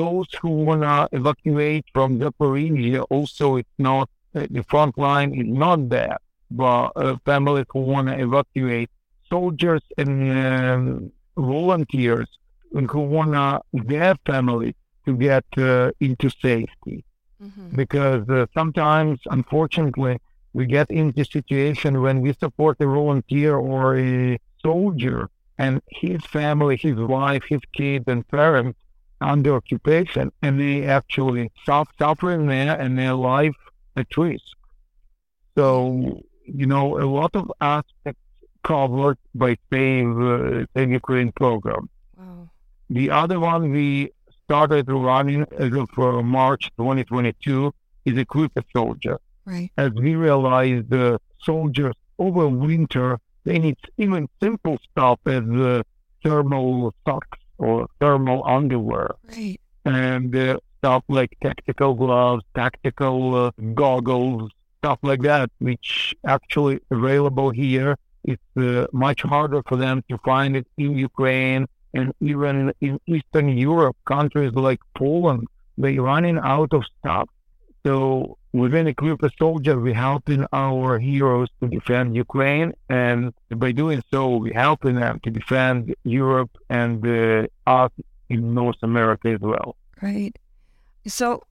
those 0.00 0.28
who 0.40 0.50
want 0.68 0.82
to 0.82 0.96
evacuate 1.20 1.84
from 1.94 2.08
the 2.18 2.26
Zaporizhia, 2.32 3.00
also 3.16 3.44
it's 3.60 3.78
not, 3.90 4.06
uh, 4.34 4.46
the 4.56 4.64
front 4.72 4.94
line 5.06 5.30
is 5.42 5.46
not 5.64 5.78
there, 5.96 6.18
but 6.50 6.86
uh, 6.96 7.16
families 7.30 7.66
who 7.72 7.80
want 7.92 8.06
to 8.08 8.14
evacuate, 8.28 8.90
soldiers 9.34 9.82
and 10.00 10.12
um, 10.54 11.12
volunteers 11.36 12.28
who 12.92 13.00
want 13.16 13.32
to, 13.38 13.48
their 13.92 14.14
family 14.30 14.70
to 15.06 15.10
get 15.28 15.44
uh, 15.58 15.90
into 16.00 16.26
safety 16.48 16.98
Mhm. 17.46 17.76
because 17.82 18.24
uh, 18.28 18.46
sometimes, 18.58 19.16
unfortunately, 19.36 20.14
we 20.54 20.66
get 20.66 20.90
into 20.90 21.24
situation 21.24 22.00
when 22.00 22.20
we 22.20 22.32
support 22.32 22.76
a 22.80 22.86
volunteer 22.86 23.56
or 23.56 23.98
a 23.98 24.38
soldier 24.62 25.28
and 25.58 25.82
his 25.88 26.24
family, 26.24 26.76
his 26.76 26.94
wife, 26.96 27.42
his 27.48 27.60
kids 27.76 28.04
and 28.06 28.26
parents 28.28 28.78
under 29.20 29.54
occupation, 29.56 30.32
and 30.42 30.60
they 30.60 30.84
actually 30.84 31.50
stop 31.62 31.88
suffering 31.98 32.46
there 32.46 32.78
and 32.80 32.98
their 32.98 33.14
life 33.14 33.54
at 33.96 34.16
risk. 34.16 34.44
So, 35.56 36.22
you 36.44 36.66
know, 36.66 36.98
a 36.98 37.06
lot 37.06 37.34
of 37.34 37.50
aspects 37.60 38.20
covered 38.62 39.18
by 39.34 39.56
Save, 39.72 40.18
uh, 40.18 40.66
Save 40.74 40.90
Ukraine 40.90 41.32
program. 41.32 41.88
Wow. 42.16 42.50
The 42.90 43.10
other 43.10 43.38
one 43.40 43.70
we 43.70 44.10
started 44.44 44.90
running 44.90 45.46
as 45.58 45.72
of 45.72 45.88
uh, 45.98 46.22
March 46.22 46.70
2022 46.76 47.72
is 48.04 48.18
Equip 48.18 48.52
a 48.56 48.64
Soldier. 48.72 49.18
Right. 49.44 49.70
As 49.76 49.92
we 49.92 50.14
realized, 50.14 50.90
the 50.90 51.18
soldiers 51.42 51.94
over 52.18 52.48
winter, 52.48 53.18
they 53.44 53.58
need 53.58 53.76
even 53.98 54.28
simple 54.42 54.78
stuff 54.90 55.20
as 55.26 55.42
uh, 55.42 55.82
thermal 56.22 56.94
socks 57.06 57.38
or 57.58 57.86
thermal 58.00 58.42
underwear 58.46 59.10
Right. 59.28 59.60
and 59.84 60.34
uh, 60.34 60.58
stuff 60.78 61.04
like 61.08 61.36
tactical 61.42 61.94
gloves, 61.94 62.42
tactical 62.54 63.34
uh, 63.34 63.50
goggles, 63.74 64.50
stuff 64.78 64.98
like 65.02 65.22
that, 65.22 65.50
which 65.58 66.14
actually 66.26 66.80
available 66.90 67.50
here. 67.50 67.96
It's 68.24 68.42
uh, 68.56 68.86
much 68.92 69.22
harder 69.22 69.62
for 69.68 69.76
them 69.76 70.02
to 70.08 70.18
find 70.24 70.56
it 70.56 70.66
in 70.78 70.96
Ukraine 70.96 71.66
and 71.92 72.12
even 72.20 72.72
in 72.80 72.98
Eastern 73.06 73.48
Europe, 73.56 73.96
countries 74.06 74.52
like 74.54 74.80
Poland, 74.96 75.46
they're 75.78 76.02
running 76.02 76.38
out 76.38 76.72
of 76.72 76.82
stuff. 76.98 77.28
So 77.84 78.38
within 78.52 78.86
a 78.86 78.94
group 78.94 79.22
of 79.22 79.32
soldiers, 79.38 79.76
we're 79.76 79.92
helping 79.92 80.46
our 80.52 80.98
heroes 80.98 81.48
to 81.60 81.68
defend 81.68 82.16
Ukraine, 82.16 82.72
and 82.88 83.34
by 83.50 83.72
doing 83.72 84.02
so, 84.10 84.36
we're 84.38 84.54
helping 84.54 84.94
them 84.94 85.20
to 85.24 85.30
defend 85.30 85.94
Europe 86.04 86.50
and 86.70 87.06
uh, 87.06 87.46
us 87.66 87.92
in 88.30 88.54
North 88.54 88.78
America 88.82 89.28
as 89.28 89.40
well. 89.40 89.76
Right. 90.00 90.34
So 91.06 91.42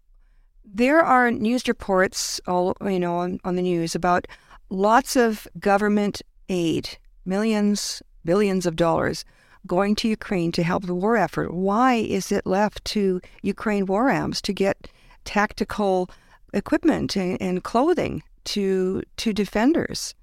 there 0.65 1.02
are 1.02 1.30
news 1.30 1.67
reports 1.67 2.41
all 2.48 2.76
you 2.82 3.00
know 3.00 3.17
on, 3.17 3.39
on 3.43 3.56
the 3.56 3.62
news 3.62 3.93
about 3.93 4.28
lots 4.69 5.15
of 5.15 5.48
government 5.60 6.24
aid, 6.50 6.98
millions, 7.26 8.02
billions 8.26 8.65
of 8.65 8.76
dollars 8.76 9.24
going 9.67 9.96
to 9.96 10.08
Ukraine 10.08 10.52
to 10.54 10.63
help 10.63 10.86
the 10.86 10.96
war 10.96 11.15
effort. 11.15 11.54
Why 11.54 11.93
is 11.93 12.32
it 12.32 12.46
left 12.46 12.84
to 12.86 13.22
Ukraine 13.43 13.86
war 13.86 14.10
amps 14.10 14.41
to 14.41 14.54
get 14.54 14.89
tactical 15.24 16.10
equipment 16.53 17.15
and, 17.15 17.41
and 17.41 17.63
clothing 17.63 18.23
to 18.45 19.03
to 19.17 19.33
defenders? 19.33 20.15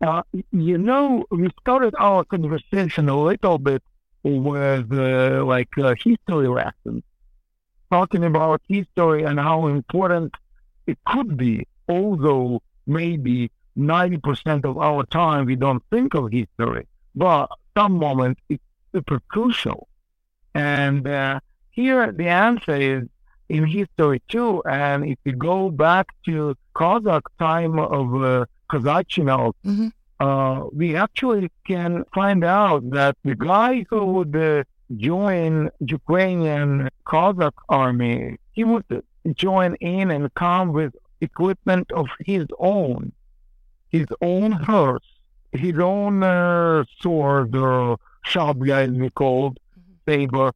Uh, 0.00 0.22
you 0.50 0.78
know, 0.78 1.24
we 1.30 1.48
started 1.60 1.94
our 1.98 2.24
conversation 2.24 3.08
a 3.08 3.22
little 3.22 3.58
bit 3.58 3.82
with 4.24 4.92
uh, 4.92 5.44
like 5.44 5.68
uh, 5.78 5.94
history 5.94 6.48
lessons, 6.48 7.02
talking 7.90 8.24
about 8.24 8.60
history 8.68 9.22
and 9.22 9.38
how 9.38 9.66
important 9.68 10.34
it 10.86 10.98
could 11.06 11.36
be, 11.36 11.66
although 11.88 12.60
maybe 12.86 13.50
90% 13.78 14.64
of 14.64 14.76
our 14.78 15.04
time 15.06 15.46
we 15.46 15.56
don't 15.56 15.82
think 15.90 16.14
of 16.14 16.30
history, 16.30 16.86
but 17.14 17.48
some 17.76 17.92
moment 17.92 18.38
it's 18.48 18.62
super 18.92 19.20
crucial. 19.28 19.88
And 20.54 21.06
uh, 21.06 21.40
here 21.70 22.12
the 22.12 22.28
answer 22.28 22.76
is 22.76 23.08
in 23.54 23.66
history 23.66 24.20
too. 24.34 24.62
And 24.84 24.98
if 25.12 25.18
you 25.26 25.34
go 25.50 25.58
back 25.70 26.06
to 26.26 26.34
Kazakh 26.80 27.26
time 27.38 27.76
of 27.98 28.06
uh, 28.14 28.46
Kazachino, 28.70 29.40
Mhm. 29.70 29.88
uh, 30.26 30.58
we 30.80 30.88
actually 31.04 31.48
can 31.70 31.92
find 32.18 32.42
out 32.62 32.82
that 32.98 33.14
the 33.28 33.36
guy 33.50 33.72
who 33.90 34.02
would 34.14 34.34
uh, 34.34 34.64
join 35.08 35.52
Ukrainian 35.98 36.70
Kazakh 37.12 37.58
army, 37.82 38.18
he 38.56 38.62
would 38.70 38.88
join 39.44 39.70
in 39.96 40.04
and 40.16 40.24
come 40.44 40.66
with 40.78 40.92
equipment 41.28 41.86
of 42.00 42.06
his 42.30 42.46
own, 42.74 43.00
his 43.96 44.08
own 44.32 44.50
horse, 44.70 45.08
his 45.64 45.76
own 45.94 46.14
uh, 46.22 46.84
sword 47.00 47.50
or 47.66 47.98
shabya, 48.30 48.76
as 48.86 48.92
we 49.02 49.10
called, 49.22 49.54
saber, 50.06 50.48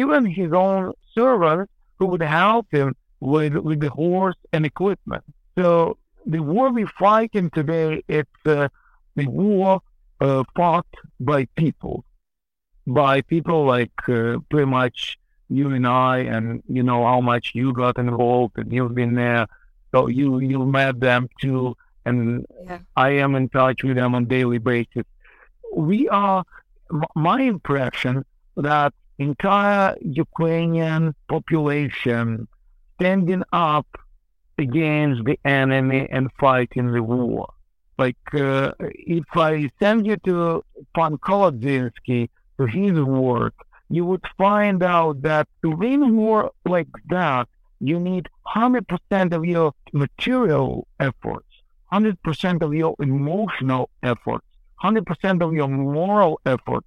even 0.00 0.20
his 0.40 0.52
own 0.66 0.82
servant 1.16 1.68
who 1.98 2.06
would 2.06 2.22
help 2.22 2.66
him 2.70 2.94
with, 3.20 3.54
with 3.56 3.80
the 3.80 3.90
horse 3.90 4.36
and 4.52 4.64
equipment. 4.64 5.24
So 5.56 5.98
the 6.26 6.40
war 6.40 6.72
we're 6.72 6.86
fighting 6.86 7.50
today, 7.50 8.02
it's 8.08 8.46
uh, 8.46 8.68
the 9.16 9.26
war 9.26 9.80
uh, 10.20 10.44
fought 10.56 10.86
by 11.20 11.46
people, 11.56 12.04
by 12.86 13.22
people 13.22 13.64
like 13.64 13.92
uh, 14.08 14.38
pretty 14.50 14.66
much 14.66 15.18
you 15.48 15.70
and 15.70 15.86
I, 15.86 16.18
and 16.18 16.62
you 16.68 16.82
know 16.82 17.04
how 17.04 17.20
much 17.20 17.52
you 17.54 17.72
got 17.72 17.98
involved, 17.98 18.58
and 18.58 18.72
you've 18.72 18.94
been 18.94 19.14
there, 19.14 19.46
so 19.92 20.06
you 20.08 20.38
you 20.40 20.64
met 20.66 21.00
them 21.00 21.28
too, 21.40 21.76
and 22.04 22.44
Yeah. 22.64 22.80
I 22.96 23.10
am 23.10 23.34
in 23.34 23.48
touch 23.48 23.82
with 23.82 23.96
them 23.96 24.14
on 24.14 24.26
daily 24.26 24.58
basis. 24.58 25.04
We 25.74 26.08
are, 26.08 26.44
my 27.14 27.40
impression 27.40 28.24
that 28.56 28.92
entire 29.18 29.96
Ukrainian 30.00 31.14
population 31.28 32.48
standing 32.96 33.42
up 33.52 33.86
against 34.58 35.24
the 35.24 35.38
enemy 35.44 36.08
and 36.10 36.30
fighting 36.38 36.92
the 36.92 37.02
war. 37.02 37.52
Like, 37.98 38.16
uh, 38.32 38.72
if 38.80 39.24
I 39.34 39.70
send 39.80 40.06
you 40.06 40.16
to 40.26 40.64
Pan 40.94 41.18
Kolodzinski, 41.18 42.28
to 42.58 42.66
his 42.66 43.00
work, 43.00 43.54
you 43.88 44.04
would 44.04 44.24
find 44.36 44.82
out 44.82 45.22
that 45.22 45.48
to 45.62 45.70
win 45.70 46.16
war 46.16 46.50
like 46.64 46.88
that, 47.08 47.48
you 47.80 47.98
need 47.98 48.28
100% 48.46 49.32
of 49.32 49.44
your 49.44 49.72
material 49.92 50.86
efforts, 51.00 51.46
100% 51.92 52.62
of 52.62 52.74
your 52.74 52.94
emotional 52.98 53.88
efforts, 54.02 54.44
100% 54.82 55.42
of 55.42 55.52
your 55.52 55.68
moral 55.68 56.40
efforts. 56.44 56.86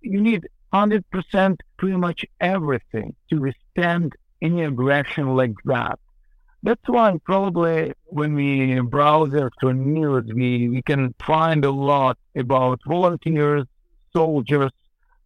You 0.00 0.20
need 0.20 0.48
100% 0.72 1.56
pretty 1.76 1.96
much 1.96 2.24
everything 2.40 3.14
to 3.28 3.40
withstand 3.40 4.12
any 4.42 4.64
aggression 4.64 5.34
like 5.34 5.54
that. 5.64 5.98
that's 6.62 6.86
why 6.86 7.16
probably 7.24 7.92
when 8.06 8.34
we 8.34 8.80
browse 8.80 9.34
through 9.58 9.72
news, 9.74 10.24
we, 10.34 10.68
we 10.68 10.82
can 10.82 11.14
find 11.24 11.64
a 11.64 11.70
lot 11.70 12.18
about 12.36 12.80
volunteers, 12.86 13.64
soldiers, 14.12 14.70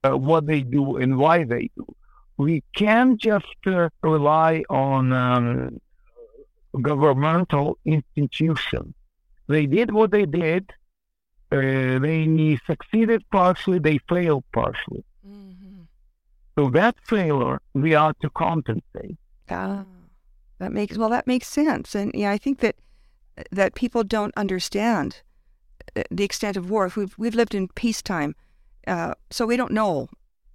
uh, 0.04 0.16
what 0.16 0.46
they 0.46 0.60
do 0.62 0.96
and 0.96 1.18
why 1.18 1.44
they 1.44 1.70
do. 1.76 1.86
We 2.36 2.62
can't 2.76 3.20
just 3.20 3.46
uh, 3.66 3.88
rely 4.02 4.64
on 4.68 5.12
um, 5.12 5.80
governmental 6.80 7.78
institutions. 7.84 8.94
They 9.48 9.66
did 9.66 9.92
what 9.92 10.10
they 10.10 10.26
did. 10.26 10.72
Uh, 11.52 11.98
they 11.98 12.58
succeeded 12.66 13.22
partially, 13.30 13.78
they 13.78 13.98
failed 14.08 14.44
partially. 14.52 15.04
So 16.56 16.70
that 16.70 16.94
failure, 17.04 17.60
we 17.74 17.94
are 17.94 18.14
to 18.22 18.30
compensate. 18.30 19.18
Ah, 19.50 19.84
that 20.58 20.72
makes 20.72 20.96
well. 20.96 21.10
That 21.10 21.26
makes 21.26 21.48
sense, 21.48 21.94
and 21.94 22.12
yeah, 22.14 22.30
I 22.30 22.38
think 22.38 22.60
that 22.60 22.76
that 23.50 23.74
people 23.74 24.04
don't 24.04 24.32
understand 24.36 25.22
uh, 25.96 26.02
the 26.10 26.24
extent 26.24 26.56
of 26.56 26.70
war. 26.70 26.90
We've 26.96 27.14
we've 27.18 27.34
lived 27.34 27.54
in 27.54 27.68
peacetime, 27.68 28.34
uh, 28.86 29.14
so 29.30 29.46
we 29.46 29.56
don't 29.56 29.72
know 29.72 30.08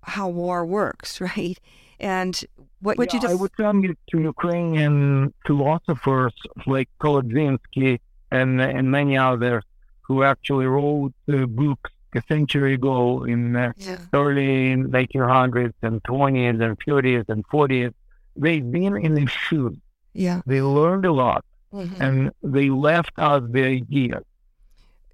how 0.03 0.29
war 0.29 0.65
works, 0.65 1.19
right? 1.37 1.59
And 1.99 2.39
what 2.79 2.97
what 2.97 3.13
you 3.13 3.19
Yeah, 3.19 3.27
just 3.27 3.31
I 3.31 3.41
would 3.41 3.51
turn 3.57 3.83
you 3.83 3.95
to 4.11 4.21
Ukrainian 4.21 5.33
philosophers 5.45 6.33
like 6.65 6.89
Kolodzinski 7.01 7.99
and 8.31 8.61
and 8.61 8.89
many 8.89 9.17
others 9.17 9.65
who 10.01 10.23
actually 10.23 10.65
wrote 10.65 11.13
uh, 11.31 11.45
books 11.45 11.91
a 12.15 12.21
century 12.27 12.73
ago 12.75 13.23
in 13.23 13.55
uh, 13.55 13.71
yeah 13.77 13.97
early 14.13 14.75
1900s 14.75 15.73
and 15.81 16.01
20s 16.03 16.61
and 16.63 16.77
30s 16.79 17.25
and 17.29 17.47
40s. 17.47 17.93
They've 18.35 18.69
been 18.71 18.95
in 18.97 19.13
the 19.15 19.25
shoes. 19.27 19.77
yeah 20.13 20.41
They 20.45 20.61
learned 20.61 21.05
a 21.05 21.11
lot 21.11 21.43
mhm. 21.73 21.99
and 21.99 22.31
they 22.41 22.69
left 22.69 23.11
us 23.17 23.43
the 23.51 23.63
idea. 23.63 24.21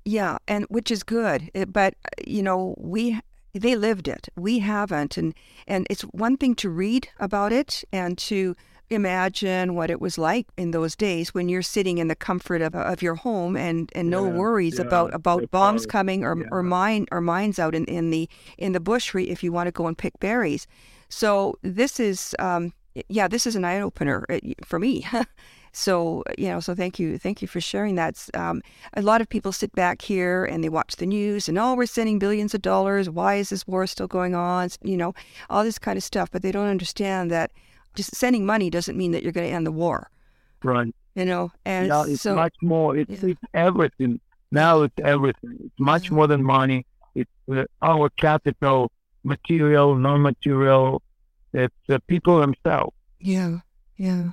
yeah, 0.06 0.38
and 0.48 0.66
which 0.70 0.92
is 0.92 1.04
good. 1.04 1.50
It, 1.54 1.74
but 1.74 1.96
uh, 2.06 2.10
you 2.28 2.44
know, 2.44 2.76
we 2.78 3.20
they 3.54 3.76
lived 3.76 4.08
it. 4.08 4.30
We 4.36 4.60
haven't, 4.60 5.18
and 5.18 5.34
and 5.68 5.88
it's 5.90 6.02
one 6.04 6.38
thing 6.38 6.56
to 6.56 6.70
read 6.70 7.08
about 7.20 7.52
it 7.52 7.84
and 7.92 8.18
to 8.30 8.56
imagine 8.90 9.74
what 9.76 9.90
it 9.90 10.00
was 10.00 10.18
like 10.18 10.48
in 10.58 10.72
those 10.72 10.96
days 10.96 11.34
when 11.34 11.50
you're 11.50 11.62
sitting 11.62 11.98
in 11.98 12.08
the 12.08 12.16
comfort 12.16 12.62
of, 12.62 12.76
of 12.76 13.02
your 13.02 13.16
home 13.16 13.56
and, 13.56 13.92
and 13.96 14.10
no 14.10 14.26
Yeah, 14.26 14.38
worries 14.38 14.76
yeah, 14.78 14.86
about 14.86 15.14
about 15.14 15.50
bombs 15.52 15.82
right. 15.84 15.90
coming 15.90 16.24
or, 16.24 16.48
or 16.52 16.62
mine 16.64 17.08
or 17.12 17.22
mines 17.22 17.60
out 17.60 17.74
in, 17.76 17.86
in 17.86 18.12
the 18.12 18.30
in 18.58 18.74
the 18.74 18.80
bush 18.80 19.16
if 19.16 19.44
you 19.44 19.52
want 19.52 19.68
to 19.68 19.72
go 19.72 19.88
and 19.88 19.98
pick 19.98 20.20
berries. 20.20 20.68
So 21.10 21.56
this 21.62 22.00
is 22.00 22.36
um, 22.40 22.74
yeah, 23.10 23.28
this 23.28 23.46
is 23.46 23.56
an 23.56 23.66
eye 23.66 23.82
opener 23.82 24.26
uh, 24.30 24.40
for 24.64 24.80
me. 24.80 25.06
so 25.72 26.24
you 26.38 26.48
know, 26.48 26.60
so 26.60 26.74
thank 26.76 27.00
you, 27.00 27.18
thank 27.18 27.42
you 27.42 27.48
for 27.48 27.60
sharing 27.60 27.96
that. 27.96 28.30
Um, 28.34 28.62
a 28.94 29.02
lot 29.02 29.22
of 29.22 29.28
people 29.30 29.52
sit 29.52 29.72
back 29.74 30.02
here 30.02 30.46
and 30.46 30.64
they 30.64 30.70
watch 30.70 30.96
the 30.96 31.06
news 31.06 31.50
and 31.50 31.58
oh, 31.58 31.76
we're 31.76 31.86
sending 31.86 32.20
billions 32.20 32.54
of 32.54 32.62
dollars. 32.62 33.10
Why 33.10 33.36
is 33.36 33.50
this 33.50 33.68
war 33.68 33.86
still 33.88 34.08
going 34.08 34.36
on? 34.36 34.70
You 34.84 34.98
know, 34.98 35.14
all 35.50 35.64
this 35.64 35.80
kind 35.80 35.98
of 35.98 36.04
stuff, 36.04 36.30
but 36.32 36.42
they 36.42 36.52
don't 36.52 36.68
understand 36.70 37.32
that 37.32 37.52
just 37.96 38.16
sending 38.16 38.46
money 38.46 38.70
doesn't 38.70 38.98
mean 38.98 39.12
that 39.12 39.24
you're 39.24 39.32
going 39.32 39.48
to 39.48 39.54
end 39.54 39.66
the 39.66 39.72
war. 39.72 40.10
Right. 40.64 40.94
You 41.16 41.26
know, 41.26 41.52
and 41.66 41.88
yeah, 41.88 42.04
it's 42.08 42.22
so 42.22 42.36
much 42.36 42.56
more. 42.62 42.96
It's, 42.98 43.10
Yeah. 43.24 43.30
it's 43.32 43.42
everything. 43.54 44.20
Now 44.52 44.82
it's 44.84 44.94
everything. 45.04 45.58
It's 45.66 45.80
much 45.80 46.12
more 46.12 46.28
than 46.28 46.44
money. 46.44 46.86
It's 47.16 47.32
uh, 47.52 47.64
our 47.82 48.10
capital, 48.10 48.92
material, 49.24 49.96
non-material. 49.96 51.02
It's 51.54 51.74
uh, 51.90 52.00
people 52.08 52.40
themselves. 52.40 52.96
yeah, 53.20 53.60
yeah, 53.98 54.32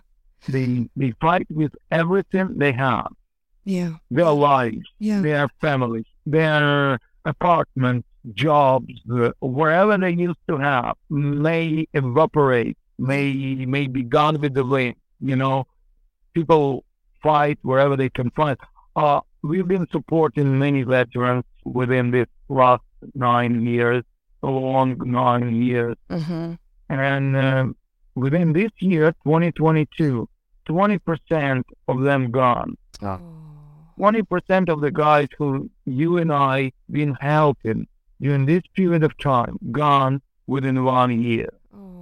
They 0.49 0.89
they 0.97 1.13
fight 1.21 1.47
with 1.51 1.73
everything 1.93 2.59
they 2.59 2.73
have. 2.73 3.13
yeah, 3.65 3.93
Their 4.11 4.33
lives, 4.33 4.87
yeah, 4.99 5.21
their 5.23 5.49
families, 5.61 6.07
their 6.27 6.99
apartments, 7.25 8.09
jobs, 8.35 8.93
uh, 9.13 9.31
wherever 9.41 9.97
they 9.99 10.11
used 10.11 10.43
to 10.49 10.57
have, 10.59 10.97
may 11.09 11.87
evaporate, 11.95 12.77
may 13.03 13.33
may 13.67 13.87
be 13.87 14.03
gone 14.03 14.41
with 14.41 14.55
the 14.55 14.65
wind. 14.65 14.97
You 15.21 15.37
know, 15.37 15.67
people 16.35 16.85
fight 17.23 17.59
wherever 17.63 17.97
they 17.97 18.11
can 18.11 18.31
fight. 18.31 18.59
Uh, 18.97 19.21
we've 19.43 19.69
been 19.69 19.87
supporting 19.91 20.59
many 20.59 20.83
veterans 20.83 21.45
within 21.65 22.11
this 22.11 22.27
last 22.49 22.83
nine 23.15 23.65
years, 23.67 24.05
a 24.43 24.49
long 24.49 24.97
nine 25.05 25.63
years, 25.63 25.97
mm-hmm. 26.11 26.55
and 26.89 27.37
uh, 27.37 27.67
within 28.15 28.53
this 28.53 28.71
year, 28.81 29.13
2022, 29.25 30.29
20% 30.69 31.63
of 31.89 32.01
them 32.03 32.31
gone. 32.31 32.77
Oh. 33.03 33.21
20% 33.99 34.69
of 34.69 34.81
the 34.81 34.91
guys 34.91 35.29
who 35.39 35.71
you 35.85 36.19
and 36.19 36.33
I 36.33 36.73
been 36.91 37.15
helping 37.21 37.87
during 38.21 38.47
this 38.47 38.63
period 38.75 39.05
of 39.05 39.17
time 39.19 39.59
gone 39.71 40.21
within 40.47 40.85
one 40.85 41.23
year. 41.23 41.51
Oh. 41.75 42.02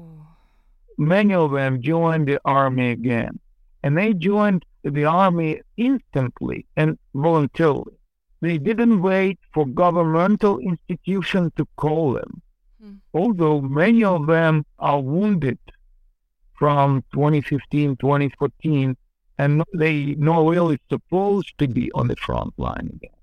Many 1.00 1.32
of 1.32 1.52
them 1.52 1.80
joined 1.80 2.28
the 2.28 2.38
army 2.44 2.90
again, 2.90 3.38
and 3.82 3.96
they 3.96 4.12
joined 4.12 4.66
the 4.84 5.06
army 5.06 5.62
instantly 5.78 6.66
and 6.76 6.98
voluntarily. 7.14 7.96
They 8.42 8.58
didn't 8.58 9.00
wait 9.00 9.38
for 9.54 9.66
governmental 9.66 10.58
institutions 10.58 11.52
to 11.56 11.66
call 11.76 12.12
them, 12.12 12.42
Hmm. 12.82 12.96
although 13.14 13.60
many 13.62 14.04
of 14.04 14.26
them 14.26 14.64
are 14.78 15.00
wounded 15.00 15.58
from 16.58 17.02
2015, 17.14 17.96
2014, 17.96 18.96
and 19.38 19.64
they 19.72 20.14
not 20.16 20.46
really 20.46 20.78
supposed 20.90 21.56
to 21.58 21.66
be 21.66 21.90
on 21.92 22.08
the 22.08 22.16
front 22.16 22.52
line 22.58 22.90
again. 22.96 23.18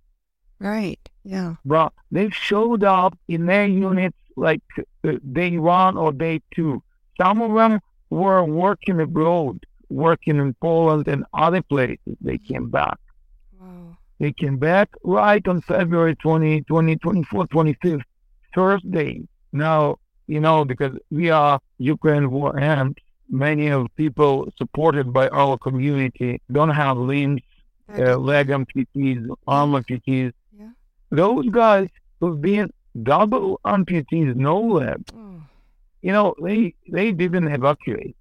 Right. 0.60 1.00
Yeah. 1.24 1.56
But 1.63 1.94
they 2.10 2.30
showed 2.32 2.84
up 2.84 3.13
in 3.28 3.46
their 3.46 3.68
units 3.68 4.18
like 4.36 4.63
uh, 4.80 5.13
day 5.32 5.58
one 5.60 5.96
or 5.98 6.12
day 6.12 6.42
two. 6.56 6.82
Some 7.20 7.42
of 7.42 7.54
them 7.54 7.80
were 8.10 8.44
working 8.44 9.00
abroad, 9.02 9.66
working 9.90 10.38
in 10.38 10.54
Poland 10.56 11.08
and 11.08 11.26
other 11.34 11.62
places. 11.62 12.16
They 12.22 12.38
came 12.38 12.70
back. 12.70 12.98
Wow. 13.60 13.98
They 14.20 14.32
came 14.32 14.58
back 14.58 14.90
right 15.04 15.46
on 15.48 15.62
February 15.62 16.16
20, 16.16 16.62
20 16.64 16.96
24, 16.98 17.48
25th, 17.48 18.02
first 18.54 18.90
day. 18.92 19.22
Now, 19.52 19.98
you 20.28 20.40
know, 20.40 20.66
because 20.66 20.94
we 21.12 21.30
are 21.30 21.60
Ukraine 21.78 22.30
war 22.32 22.60
amps, 22.60 23.02
many 23.30 23.68
of 23.68 23.88
people 23.96 24.52
supported 24.58 25.12
by 25.14 25.28
our 25.30 25.58
community 25.58 26.42
don't 26.52 26.70
have 26.70 26.98
limbs, 26.98 27.42
uh, 27.98 28.18
leg 28.18 28.48
amputees, 28.48 29.28
arm 29.48 29.72
amputees. 29.72 30.34
Yeah. 30.58 30.70
Those 31.12 31.48
guys 31.50 31.90
who've 32.20 32.42
been 32.42 32.72
double 33.04 33.60
amputees, 33.66 34.36
no 34.36 34.60
leg, 34.60 35.02
Oh. 35.16 35.42
You 36.02 36.12
know, 36.12 36.36
they, 36.42 36.74
they 36.90 37.12
didn't 37.12 37.48
evacuate. 37.48 38.16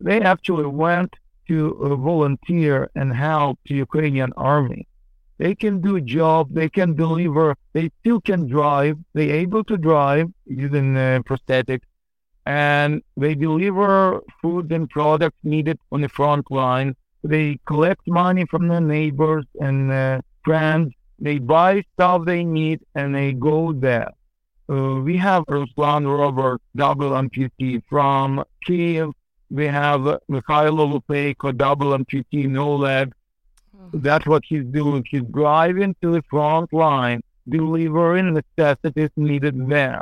They 0.00 0.20
actually 0.20 0.66
went 0.66 1.14
to 1.48 1.96
volunteer 2.00 2.90
and 2.94 3.14
help 3.14 3.58
the 3.66 3.74
Ukrainian 3.76 4.32
army. 4.36 4.86
They 5.38 5.54
can 5.54 5.80
do 5.80 5.96
a 5.96 6.00
job, 6.00 6.52
they 6.52 6.68
can 6.68 6.94
deliver, 6.94 7.56
they 7.72 7.90
still 8.00 8.20
can 8.20 8.46
drive, 8.46 8.96
they 9.12 9.30
able 9.30 9.64
to 9.64 9.76
drive 9.76 10.28
using 10.46 10.96
uh, 10.96 11.20
prosthetics, 11.26 11.86
and 12.46 13.02
they 13.16 13.34
deliver 13.34 14.20
food 14.40 14.70
and 14.72 14.88
products 14.88 15.38
needed 15.42 15.78
on 15.90 16.00
the 16.02 16.08
front 16.08 16.50
line. 16.50 16.94
They 17.24 17.58
collect 17.66 18.06
money 18.06 18.44
from 18.50 18.68
their 18.68 18.80
neighbors 18.80 19.44
and 19.60 19.90
uh, 19.90 20.20
friends. 20.44 20.92
They 21.18 21.38
buy 21.38 21.84
stuff 21.94 22.24
they 22.24 22.44
need 22.44 22.80
and 22.94 23.14
they 23.14 23.32
go 23.32 23.72
there. 23.72 24.10
Uh, 24.72 25.00
we 25.00 25.18
have 25.18 25.44
Ruslan 25.44 26.06
Robert, 26.18 26.62
double 26.74 27.10
amputee 27.10 27.82
from 27.90 28.42
Kiev. 28.64 29.10
We 29.50 29.66
have 29.66 30.00
Mikhailo 30.30 30.84
Lupeyko, 30.90 31.54
double 31.54 31.90
amputee, 31.98 32.46
no 32.48 32.74
leg. 32.76 33.12
That's 33.92 34.26
what 34.26 34.44
he's 34.46 34.64
doing. 34.64 35.04
He's 35.10 35.24
driving 35.30 35.94
to 36.00 36.12
the 36.12 36.22
front 36.30 36.72
line, 36.72 37.22
delivering 37.46 38.32
necessities 38.32 39.10
needed 39.16 39.68
there. 39.68 40.00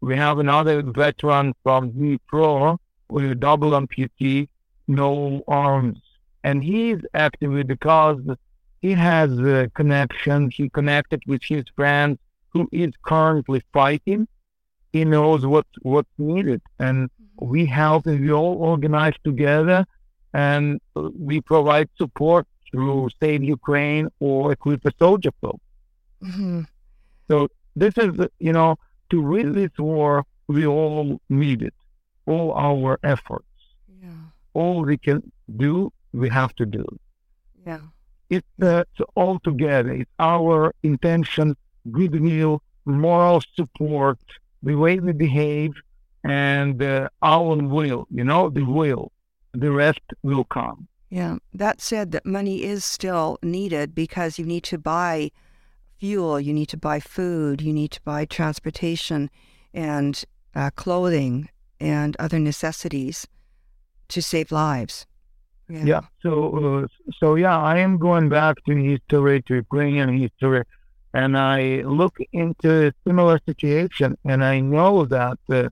We 0.00 0.14
have 0.14 0.38
another 0.38 0.82
veteran 0.82 1.54
from 1.64 1.90
Dnipro 1.90 2.78
with 3.08 3.28
a 3.28 3.34
double 3.34 3.72
amputee, 3.72 4.48
no 4.86 5.42
arms. 5.48 5.98
And 6.44 6.62
he's 6.62 7.00
active 7.12 7.66
because 7.66 8.20
he 8.82 8.92
has 8.92 9.36
a 9.40 9.68
connection. 9.74 10.52
He 10.52 10.68
connected 10.68 11.22
with 11.26 11.42
his 11.42 11.64
friends 11.74 12.18
who 12.56 12.68
is 12.72 12.92
currently 13.02 13.60
fighting. 13.72 14.26
He 14.92 15.04
knows 15.04 15.44
what, 15.46 15.66
what's 15.82 16.08
needed. 16.18 16.62
And 16.78 17.10
we 17.40 17.66
help 17.66 18.06
and 18.06 18.20
we 18.20 18.32
all 18.32 18.54
organize 18.72 19.14
together 19.24 19.84
and 20.32 20.80
we 21.28 21.40
provide 21.40 21.88
support 21.96 22.46
through 22.70 23.08
Save 23.20 23.42
Ukraine 23.42 24.08
or 24.20 24.52
Equip 24.52 24.84
a 24.86 24.92
Soldier 24.98 25.32
Club. 25.40 25.58
hmm 26.22 26.60
So 27.28 27.48
this 27.74 27.94
is, 27.98 28.12
you 28.38 28.52
know, 28.52 28.70
to 29.10 29.16
win 29.20 29.52
this 29.52 29.70
war, 29.78 30.24
we 30.48 30.66
all 30.66 31.20
need 31.28 31.62
it. 31.62 31.74
All 32.26 32.48
our 32.68 32.92
efforts, 33.14 33.54
Yeah. 34.02 34.20
all 34.54 34.76
we 34.90 34.96
can 35.06 35.18
do, 35.64 35.92
we 36.12 36.28
have 36.40 36.52
to 36.60 36.66
do. 36.78 36.84
Yeah. 37.66 37.84
It's 38.30 38.54
uh, 38.62 38.82
it's 38.90 39.00
all 39.14 39.38
together. 39.50 39.92
It's 40.02 40.10
our 40.18 40.58
intention, 40.82 41.48
goodwill, 41.90 42.62
moral 42.84 43.42
support, 43.54 44.18
the 44.62 44.74
way 44.74 44.98
we 44.98 45.12
behave, 45.12 45.72
and 46.24 46.82
uh, 46.82 47.08
our 47.22 47.56
will. 47.56 48.06
You 48.10 48.24
know, 48.24 48.50
the 48.50 48.64
will. 48.64 49.12
The 49.52 49.70
rest 49.70 50.00
will 50.22 50.44
come. 50.44 50.88
Yeah. 51.08 51.36
That 51.54 51.80
said, 51.80 52.12
that 52.12 52.26
money 52.26 52.62
is 52.62 52.84
still 52.84 53.38
needed 53.42 53.94
because 53.94 54.38
you 54.38 54.44
need 54.44 54.64
to 54.64 54.78
buy 54.78 55.30
fuel, 55.98 56.38
you 56.40 56.52
need 56.52 56.68
to 56.68 56.76
buy 56.76 57.00
food, 57.00 57.62
you 57.62 57.72
need 57.72 57.90
to 57.92 58.02
buy 58.02 58.24
transportation 58.26 59.30
and 59.72 60.24
uh, 60.54 60.70
clothing 60.76 61.48
and 61.80 62.16
other 62.18 62.38
necessities 62.38 63.26
to 64.08 64.20
save 64.20 64.52
lives. 64.52 65.06
Yeah. 65.68 66.02
So, 66.22 66.84
uh, 66.84 66.86
so 67.18 67.34
yeah, 67.34 67.58
I 67.58 67.78
am 67.78 67.98
going 67.98 68.28
back 68.28 68.56
to 68.66 68.74
history, 68.74 69.42
to 69.42 69.54
Ukrainian 69.54 70.16
history, 70.16 70.62
and 71.20 71.30
I 71.56 71.60
look 72.00 72.16
into 72.42 72.68
a 72.88 72.92
similar 73.06 73.36
situation, 73.50 74.10
and 74.30 74.40
I 74.54 74.56
know 74.74 74.92
that 75.16 75.34
the 75.52 75.62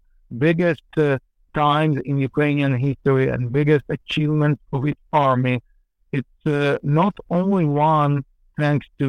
biggest 0.46 0.88
uh, 0.96 1.18
times 1.64 1.96
in 2.10 2.14
Ukrainian 2.30 2.74
history 2.88 3.26
and 3.32 3.40
biggest 3.58 3.84
achievement 3.98 4.56
of 4.74 4.80
its 4.90 5.02
army, 5.28 5.56
it's 6.18 6.40
uh, 6.46 6.78
not 7.02 7.14
only 7.38 7.64
one 7.94 8.12
thanks 8.60 8.86
to 9.00 9.08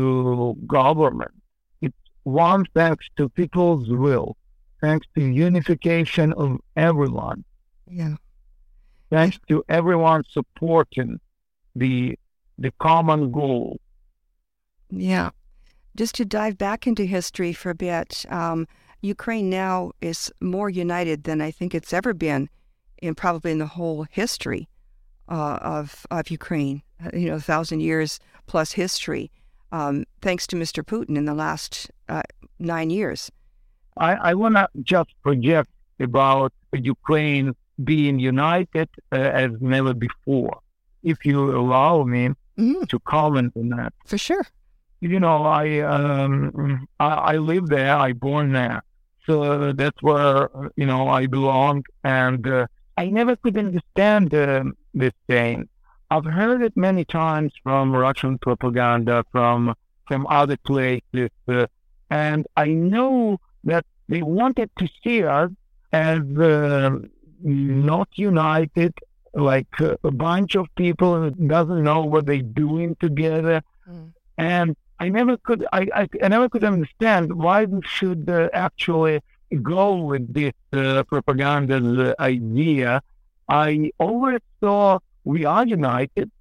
government, 0.79 1.35
it's 1.85 2.03
one 2.23 2.61
thanks 2.79 3.05
to 3.17 3.23
people's 3.39 3.87
will, 4.05 4.27
thanks 4.83 5.05
to 5.15 5.21
unification 5.49 6.27
of 6.43 6.49
everyone 6.89 7.39
Yeah. 8.01 8.15
thanks 9.15 9.37
to 9.49 9.55
everyone 9.79 10.21
supporting 10.37 11.11
the 11.81 11.95
the 12.63 12.71
common 12.87 13.21
goal. 13.39 13.67
Yeah. 15.13 15.29
Just 15.95 16.15
to 16.15 16.25
dive 16.25 16.57
back 16.57 16.85
into 16.87 17.05
history 17.05 17.53
for 17.53 17.69
a 17.69 17.75
bit, 17.75 18.25
um, 18.29 18.67
Ukraine 19.01 19.49
now 19.49 19.91
is 20.01 20.31
more 20.41 20.69
united 20.69 21.23
than 21.23 21.41
I 21.41 21.51
think 21.51 21.73
it's 21.73 21.93
ever 21.93 22.13
been 22.13 22.49
in 23.01 23.15
probably 23.15 23.51
in 23.51 23.59
the 23.59 23.67
whole 23.67 24.05
history 24.09 24.67
uh, 25.29 25.57
of 25.61 26.05
of 26.11 26.29
Ukraine. 26.29 26.81
Uh, 27.03 27.09
you 27.13 27.27
know, 27.29 27.35
a 27.35 27.39
thousand 27.41 27.79
years 27.81 28.19
plus 28.47 28.73
history, 28.73 29.31
um, 29.71 30.05
thanks 30.21 30.45
to 30.47 30.55
Mr. 30.55 30.83
Putin 30.83 31.17
in 31.17 31.25
the 31.25 31.33
last 31.33 31.89
uh, 32.09 32.23
nine 32.59 32.89
years. 32.89 33.31
I, 33.97 34.13
I 34.15 34.33
want 34.33 34.55
to 34.55 34.67
just 34.81 35.09
project 35.23 35.69
about 35.99 36.51
Ukraine 36.73 37.55
being 37.83 38.19
united 38.19 38.89
uh, 39.11 39.15
as 39.15 39.51
never 39.61 39.93
before. 39.93 40.59
If 41.03 41.25
you 41.25 41.39
allow 41.61 42.03
me 42.03 42.29
Mhm. 42.57 42.87
to 42.87 42.99
comment 42.99 43.51
on 43.57 43.67
that, 43.75 43.91
For 44.05 44.17
sure. 44.17 44.45
You 45.11 45.19
know, 45.19 45.39
I 45.45 45.65
um, 45.79 46.87
I, 46.99 47.09
I 47.33 47.35
live 47.37 47.67
there. 47.67 47.95
I 48.07 48.13
born 48.13 48.47
there, 48.53 48.81
so 49.27 49.71
that's 49.81 50.01
where 50.01 50.49
you 50.75 50.85
know 50.85 51.01
I 51.19 51.27
belong, 51.27 51.83
and 52.03 52.41
uh, 52.47 52.67
I 52.97 53.05
never 53.19 53.35
could 53.35 53.57
understand 53.57 54.33
uh, 54.33 54.63
this 54.93 55.13
thing. 55.27 55.57
I've 56.11 56.25
heard 56.39 56.61
it 56.67 56.75
many 56.75 57.03
times 57.05 57.51
from 57.63 57.95
Russian 58.05 58.37
propaganda, 58.39 59.23
from 59.31 59.73
from 60.07 60.21
other 60.27 60.57
places, 60.71 61.29
uh, 61.47 61.65
and 62.09 62.45
I 62.55 62.67
know 62.91 63.37
that 63.63 63.85
they 64.07 64.21
wanted 64.21 64.69
to 64.79 64.87
see 65.03 65.23
us 65.23 65.51
as 65.91 66.19
uh, 66.37 66.89
not 67.41 68.09
united, 68.15 68.93
like 69.33 69.81
uh, 69.81 69.95
a 70.03 70.11
bunch 70.11 70.55
of 70.55 70.67
people 70.75 71.11
who 71.21 71.31
doesn't 71.31 71.83
know 71.83 72.01
what 72.05 72.25
they're 72.27 72.41
doing 72.65 72.95
together, 72.99 73.61
Mm. 73.87 74.13
and 74.39 74.75
I 74.99 75.09
never 75.09 75.37
could 75.37 75.65
I, 75.73 75.87
I, 75.93 76.09
I 76.23 76.27
never 76.29 76.49
could 76.49 76.63
understand 76.63 77.33
why 77.33 77.65
we 77.65 77.81
should 77.85 78.29
uh, 78.29 78.49
actually 78.53 79.21
go 79.61 79.95
with 79.95 80.33
this 80.33 80.53
uh, 80.73 81.03
propaganda 81.03 81.77
uh, 81.77 82.21
idea. 82.21 83.01
I 83.49 83.91
always 83.99 84.39
saw 84.61 84.99
we 85.23 85.45
are 85.45 85.65
united. 85.65 86.31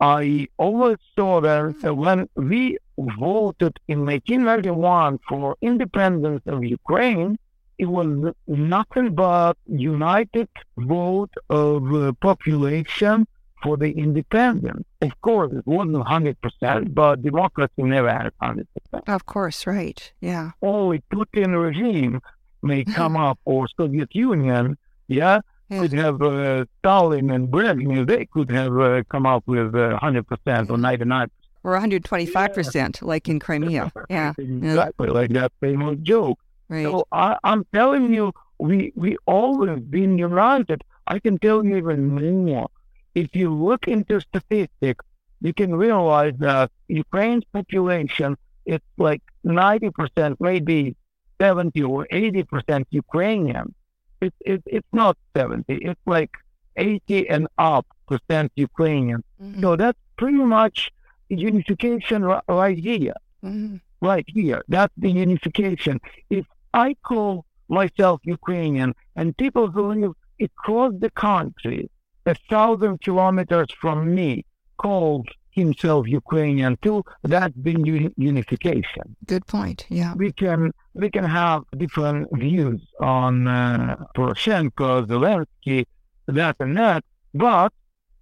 I 0.00 0.48
always 0.56 0.98
saw 1.14 1.40
that 1.40 1.94
when 1.94 2.28
we 2.34 2.78
voted 2.98 3.78
in 3.88 4.04
1991 4.04 5.20
for 5.28 5.56
independence 5.60 6.42
of 6.46 6.64
Ukraine, 6.64 7.38
it 7.78 7.86
was 7.86 8.34
nothing 8.46 9.14
but 9.14 9.56
united 9.66 10.48
vote 10.76 11.32
of 11.50 11.92
uh, 11.94 12.12
population 12.20 13.26
for 13.62 13.76
the 13.76 13.90
independence. 13.92 14.84
Of 15.00 15.12
course, 15.22 15.52
it 15.52 15.66
wasn't 15.66 15.96
100%, 15.96 16.94
but 16.94 17.22
democracy 17.22 17.82
never 17.82 18.10
had 18.10 18.32
100%. 18.42 18.66
Of 19.06 19.26
course, 19.26 19.66
right. 19.66 20.12
Yeah. 20.20 20.50
Only 20.62 21.02
Putin 21.12 21.50
regime 21.62 22.20
may 22.62 22.84
come 22.84 23.16
up, 23.16 23.38
or 23.44 23.66
Soviet 23.76 24.14
Union, 24.14 24.76
yeah, 25.08 25.40
Yeah. 25.68 25.80
could 25.80 25.92
have 25.94 26.20
uh, 26.22 26.64
Stalin 26.80 27.30
and 27.30 27.48
Brezhnev, 27.48 28.06
they 28.06 28.26
could 28.26 28.50
have 28.50 28.78
uh, 28.78 29.02
come 29.08 29.26
up 29.26 29.42
with 29.46 29.74
uh, 29.74 29.98
100% 30.00 30.70
or 30.70 30.78
99 30.78 31.28
Or 31.64 31.78
125%, 31.78 33.02
like 33.02 33.28
in 33.28 33.38
Crimea. 33.40 33.92
Yeah. 34.10 34.32
Exactly, 34.38 35.08
like 35.08 35.30
that 35.30 35.52
famous 35.60 35.98
joke. 36.02 36.38
Right. 36.68 36.84
So 36.84 37.06
I, 37.12 37.36
I'm 37.44 37.64
telling 37.72 38.12
you, 38.14 38.32
we 38.58 38.92
we 38.94 39.16
always 39.26 39.80
been 39.80 40.18
united. 40.18 40.82
I 41.06 41.18
can 41.18 41.36
tell 41.38 41.64
you 41.64 41.76
even 41.76 41.98
more. 42.46 42.68
If 43.14 43.34
you 43.34 43.48
look 43.54 43.88
into 43.88 44.20
statistics, 44.20 45.04
you 45.40 45.52
can 45.52 45.74
realize 45.74 46.34
that 46.38 46.70
Ukraine's 46.88 47.44
population 47.52 48.36
is 48.66 48.80
like 48.96 49.22
90%, 49.44 50.36
maybe 50.40 50.96
70 51.40 51.82
or 51.82 52.06
80% 52.12 52.84
Ukrainian. 52.90 53.74
It's 54.20 54.36
it, 54.52 54.62
it's 54.66 54.92
not 54.92 55.16
70. 55.36 55.64
It's 55.88 56.00
like 56.06 56.30
80 56.76 57.28
and 57.28 57.48
up 57.58 57.86
percent 58.08 58.52
Ukrainian. 58.54 59.20
Mhm. 59.42 59.60
So 59.62 59.76
that's 59.76 59.98
pretty 60.16 60.44
much 60.58 60.90
unification 61.28 62.24
ri- 62.24 62.46
right 62.48 62.78
here 62.78 63.18
Mhm. 63.44 63.80
right 64.00 64.26
here. 64.28 64.60
That's 64.68 64.94
the 65.04 65.10
unification. 65.10 66.00
If 66.30 66.46
I 66.86 66.88
call 67.10 67.44
myself 67.68 68.16
Ukrainian 68.36 68.90
and 69.16 69.36
people 69.44 69.66
who 69.74 69.82
live 69.94 70.14
across 70.48 70.92
the 71.04 71.10
country, 71.28 71.90
a 72.26 72.34
thousand 72.48 73.00
kilometers 73.00 73.68
from 73.80 74.14
me, 74.14 74.44
calls 74.78 75.26
himself 75.50 76.08
Ukrainian 76.08 76.76
too, 76.82 77.04
that's 77.22 77.54
uni- 77.56 78.14
unification. 78.16 79.16
Good 79.26 79.46
point. 79.46 79.86
Yeah. 79.88 80.14
We 80.14 80.32
can 80.32 80.72
we 80.94 81.10
can 81.10 81.24
have 81.24 81.62
different 81.76 82.28
views 82.32 82.80
on 83.00 83.46
uh, 83.46 83.96
Poroshenko, 84.16 85.06
Zelensky, 85.06 85.84
that 86.26 86.56
and 86.60 86.76
that, 86.78 87.04
but 87.34 87.72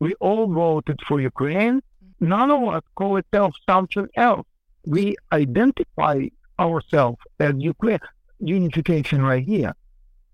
we 0.00 0.14
all 0.14 0.46
voted 0.52 0.98
for 1.06 1.20
Ukraine. 1.20 1.80
None 2.20 2.50
of 2.50 2.62
us 2.74 2.82
call 2.96 3.16
itself 3.16 3.54
something 3.68 4.08
else 4.16 4.46
we 4.86 5.16
identify 5.32 6.26
ourselves 6.58 7.18
as 7.38 7.54
Ukraine 7.58 7.98
unification 8.38 9.22
right 9.22 9.44
here. 9.44 9.74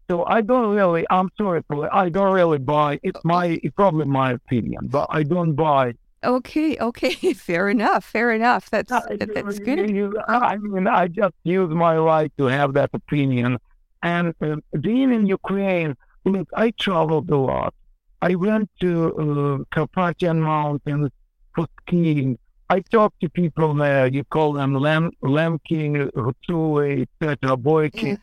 So 0.08 0.24
I 0.24 0.40
don't 0.40 0.74
really, 0.74 1.04
I'm 1.10 1.30
sorry, 1.36 1.62
for 1.68 1.92
I 1.94 2.08
don't 2.08 2.32
really 2.32 2.58
buy. 2.58 3.00
It's 3.02 3.20
my, 3.24 3.58
it's 3.62 3.74
probably 3.74 4.04
my 4.06 4.32
opinion, 4.32 4.86
but 4.88 5.06
I 5.10 5.22
don't 5.24 5.54
buy. 5.54 5.94
Okay. 6.24 6.76
Okay. 6.78 7.12
Fair 7.48 7.68
enough. 7.68 8.04
Fair 8.04 8.30
enough. 8.32 8.70
That's 8.70 8.90
I- 8.92 9.16
that's 9.16 9.58
good. 9.58 9.90
you- 9.90 10.16
I 10.28 10.56
mean, 10.58 10.86
I 10.86 11.08
just 11.08 11.34
use 11.44 11.70
my 11.70 11.96
right 11.96 12.32
to 12.38 12.44
have 12.44 12.74
that 12.74 12.90
opinion. 12.92 13.58
And 14.02 14.34
uh, 14.40 14.56
being 14.80 15.12
in 15.12 15.26
Ukraine, 15.26 15.96
look, 16.24 16.48
I 16.54 16.70
traveled 16.72 17.28
a 17.30 17.36
lot. 17.36 17.74
I 18.22 18.34
went 18.34 18.70
to 18.80 18.90
uh, 19.24 19.64
Carpathian 19.74 20.40
Mountains 20.40 21.10
for 21.54 21.66
skiing. 21.82 22.38
I 22.70 22.80
talked 22.80 23.20
to 23.20 23.28
people 23.28 23.74
there. 23.74 24.06
You 24.06 24.24
call 24.24 24.52
them 24.52 24.74
Lem, 24.74 25.10
Lemking, 25.22 26.10
Hutsui, 26.12 27.06
etc., 27.20 27.56
Boyki. 27.56 28.02
Yeah. 28.02 28.16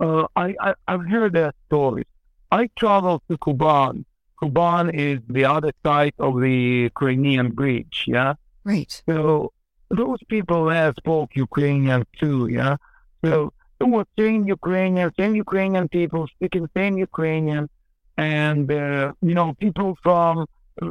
Uh, 0.00 0.26
I, 0.36 0.54
I, 0.60 0.74
I've 0.88 1.06
heard 1.06 1.32
their 1.32 1.52
stories. 1.66 2.06
I 2.50 2.68
traveled 2.76 3.22
to 3.28 3.36
Kuban. 3.38 4.04
Kuban 4.42 4.92
is 4.92 5.20
the 5.28 5.44
other 5.44 5.72
side 5.84 6.14
of 6.18 6.40
the 6.40 6.90
Crimean 6.90 7.50
Bridge, 7.50 8.04
yeah? 8.06 8.34
Right. 8.64 9.02
So 9.08 9.52
those 9.90 10.18
people 10.28 10.64
there 10.66 10.92
spoke 10.96 11.30
Ukrainian 11.34 12.04
too, 12.18 12.48
yeah? 12.48 12.76
So 13.24 13.52
it 13.80 13.84
was 13.84 14.06
same 14.18 14.46
Ukrainian, 14.46 15.12
same 15.18 15.34
Ukrainian 15.34 15.88
people 15.88 16.26
speaking 16.34 16.68
same 16.76 16.98
Ukrainian. 16.98 17.68
And, 18.16 18.70
uh, 18.70 19.12
you 19.22 19.34
know, 19.34 19.54
people 19.54 19.96
from, 20.02 20.46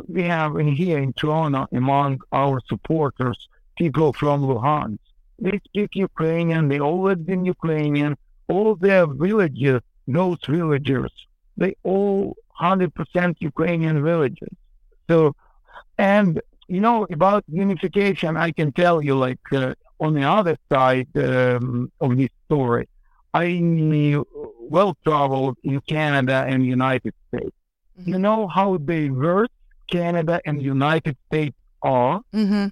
we 0.08 0.24
have 0.24 0.58
in 0.58 0.70
here 0.82 1.00
in 1.00 1.14
Toronto 1.14 1.68
among 1.72 2.22
our 2.32 2.60
supporters, 2.68 3.40
people 3.78 4.14
from 4.14 4.42
Luhansk. 4.44 5.00
They 5.40 5.60
speak 5.68 5.92
Ukrainian, 5.96 6.68
they 6.68 6.80
always 6.80 7.18
been 7.18 7.46
Ukrainian. 7.46 8.16
All 8.50 8.76
their 8.76 9.06
villages, 9.08 9.82
those 10.08 10.40
villagers, 10.48 11.14
they 11.56 11.76
all 11.84 12.36
100% 12.60 13.36
Ukrainian 13.40 14.04
villages. 14.04 14.54
So 15.10 15.36
And 15.98 16.42
you 16.68 16.80
know 16.80 17.06
about 17.12 17.44
unification, 17.66 18.38
I 18.38 18.52
can 18.52 18.72
tell 18.72 18.98
you 19.08 19.16
like 19.28 19.46
uh, 19.52 19.74
on 20.00 20.14
the 20.14 20.24
other 20.24 20.56
side 20.72 21.10
um, 21.16 21.92
of 22.00 22.16
this 22.18 22.30
story, 22.46 22.88
I 23.34 23.46
mean 23.60 24.24
well 24.76 24.96
traveled 25.04 25.58
in 25.64 25.82
Canada 25.82 26.46
and 26.48 26.66
United 26.66 27.14
States. 27.28 27.56
You 28.12 28.18
know 28.18 28.48
how 28.48 28.78
diverse 28.78 29.50
Canada 29.92 30.40
and 30.46 30.62
United 30.62 31.18
States 31.28 31.58
are. 31.82 32.22
Mm-hmm. 32.34 32.68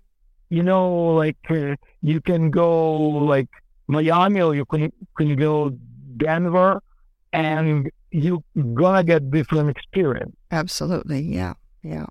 You 0.50 0.64
know, 0.64 0.86
like 1.22 1.44
uh, 1.50 1.76
you 2.02 2.22
can 2.22 2.50
go 2.50 2.98
like 3.34 3.50
Miami 3.88 4.42
or 4.42 4.56
you 4.56 4.66
can 4.66 4.92
can 5.18 5.36
go 5.36 5.70
Denver, 6.18 6.82
and 7.34 7.90
you're 8.12 8.44
gonna 8.74 9.04
get 9.04 9.30
different 9.32 9.70
experience. 9.70 10.36
Absolutely. 10.52 11.22
Yeah. 11.22 11.54
Yeah. 11.84 12.06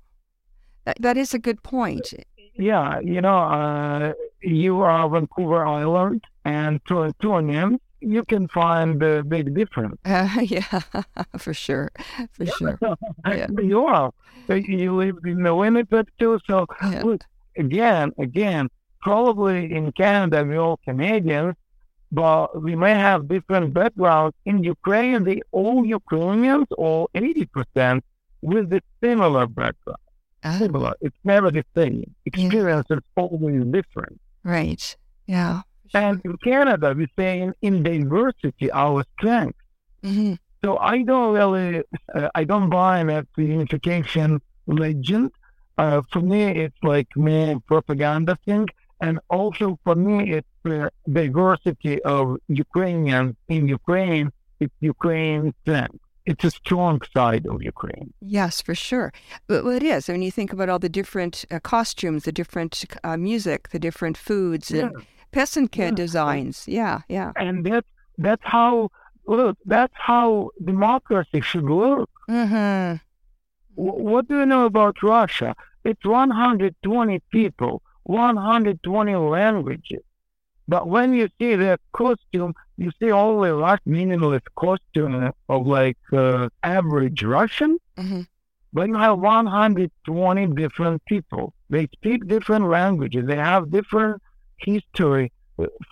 That, 0.84 0.96
that 1.00 1.16
is 1.16 1.34
a 1.34 1.38
good 1.38 1.62
point. 1.62 2.14
Yeah, 2.58 3.00
you 3.00 3.20
know, 3.20 3.38
uh, 3.38 4.12
you 4.40 4.80
are 4.80 5.08
Vancouver 5.10 5.66
Island 5.66 6.24
and 6.44 6.80
to 6.86 7.12
Toronto, 7.20 7.76
you 8.00 8.24
can 8.24 8.46
find 8.48 9.02
a 9.02 9.22
big 9.24 9.54
difference. 9.54 9.96
Uh, 10.04 10.28
yeah, 10.42 10.80
for 11.36 11.52
sure. 11.52 11.90
For 12.32 12.46
sure. 12.46 12.78
Yeah. 13.26 13.48
You 13.60 13.84
are. 13.86 14.12
You 14.48 14.94
live 14.96 15.16
in 15.24 15.42
the 15.42 15.54
Winnipeg 15.54 16.06
too, 16.18 16.38
so 16.46 16.66
Yeah. 16.82 17.02
look, 17.02 17.22
again, 17.58 18.12
again, 18.18 18.68
probably 19.02 19.72
in 19.74 19.90
Canada 19.92 20.44
we're 20.44 20.60
all 20.60 20.78
Canadians, 20.84 21.56
but 22.12 22.62
we 22.62 22.74
may 22.76 22.94
have 22.94 23.28
different 23.28 23.74
backgrounds. 23.74 24.36
In 24.44 24.62
Ukraine, 24.62 25.24
they 25.24 25.40
all 25.52 25.84
Ukrainians, 25.84 26.66
all 26.78 27.10
eighty 27.14 27.46
percent, 27.46 28.04
with 28.42 28.70
the 28.70 28.80
similar 29.02 29.46
background. 29.46 29.98
Ah, 30.44 30.58
Similar. 30.58 30.94
It's 31.00 31.16
never 31.24 31.50
the 31.50 31.64
same. 31.74 32.14
Experience 32.24 32.86
is 32.90 33.00
always 33.16 33.64
different. 33.78 34.20
right. 34.44 34.96
Yeah. 35.26 35.62
And 35.94 36.20
in 36.24 36.36
Canada, 36.38 36.94
we 36.96 37.06
say 37.18 37.40
in, 37.40 37.52
in 37.62 37.82
diversity 37.82 38.70
our 38.72 39.04
strength. 39.14 39.58
hmm 40.04 40.34
So 40.62 40.78
I 40.78 41.02
don't 41.02 41.32
really, 41.38 41.82
uh, 42.14 42.28
I 42.34 42.42
don't 42.44 42.68
buy 42.70 43.02
that 43.04 43.26
unification 43.36 44.40
legend. 44.66 45.30
Uh, 45.78 46.02
for 46.12 46.20
me, 46.20 46.42
it's 46.64 46.80
like 46.82 47.10
me 47.16 47.56
propaganda 47.66 48.36
thing, 48.44 48.66
and 49.06 49.16
also 49.38 49.66
for 49.84 49.94
me, 50.08 50.16
it's 50.36 50.54
the 50.70 50.80
diversity 51.20 51.94
of 52.14 52.24
Ukrainians 52.66 53.34
in 53.54 53.62
Ukraine. 53.78 54.26
It's 54.62 54.74
Ukraine's 54.94 55.54
strength. 55.62 56.00
It's 56.30 56.44
a 56.50 56.50
strong 56.62 56.96
side 57.16 57.44
of 57.52 57.56
Ukraine. 57.74 58.08
Yes, 58.38 58.54
for 58.66 58.74
sure. 58.88 59.08
But 59.48 59.58
well, 59.64 59.76
it 59.80 59.86
is. 59.96 60.02
When 60.08 60.22
you 60.26 60.32
think 60.38 60.50
about 60.54 60.68
all 60.70 60.80
the 60.86 60.94
different 61.00 61.34
uh, 61.50 61.60
costumes, 61.74 62.20
the 62.28 62.32
different 62.42 62.72
uh, 63.08 63.16
music, 63.30 63.60
the 63.74 63.78
different 63.88 64.16
foods, 64.28 64.66
and 64.78 64.90
peasant 65.36 65.70
Yeah. 65.76 65.90
designs. 66.04 66.56
Yeah, 66.80 66.96
yeah. 67.16 67.30
and 67.44 67.56
that's 67.68 67.90
that's 68.26 68.46
how 68.56 68.72
look. 69.36 69.56
That's 69.74 69.96
how 70.10 70.50
democracy 70.72 71.40
should 71.50 71.68
work. 71.86 72.10
Mm-hmm. 72.40 72.96
Wh- 73.84 73.98
What 74.10 74.22
do 74.28 74.34
you 74.40 74.46
know 74.52 74.64
about 74.72 74.94
Russia? 75.16 75.50
It's 75.84 76.04
120 76.04 77.20
people, 77.30 77.82
120 78.06 79.14
languages. 79.16 80.02
But 80.68 80.88
when 80.88 81.14
you 81.14 81.28
see 81.38 81.54
their 81.56 81.78
costume, 81.92 82.54
you 82.76 82.90
see 83.00 83.10
only 83.10 83.50
like 83.50 83.80
meaningless 83.86 84.42
costume 84.56 85.30
of 85.48 85.66
like 85.66 85.98
uh, 86.12 86.48
average 86.62 87.22
Russian. 87.22 87.78
hmm 87.98 88.22
But 88.72 88.88
you 88.88 88.96
have 88.96 89.18
120 89.18 90.46
different 90.62 91.04
people. 91.06 91.54
They 91.70 91.86
speak 91.96 92.26
different 92.26 92.68
languages. 92.68 93.22
They 93.26 93.36
have 93.36 93.70
different 93.70 94.20
history, 94.58 95.32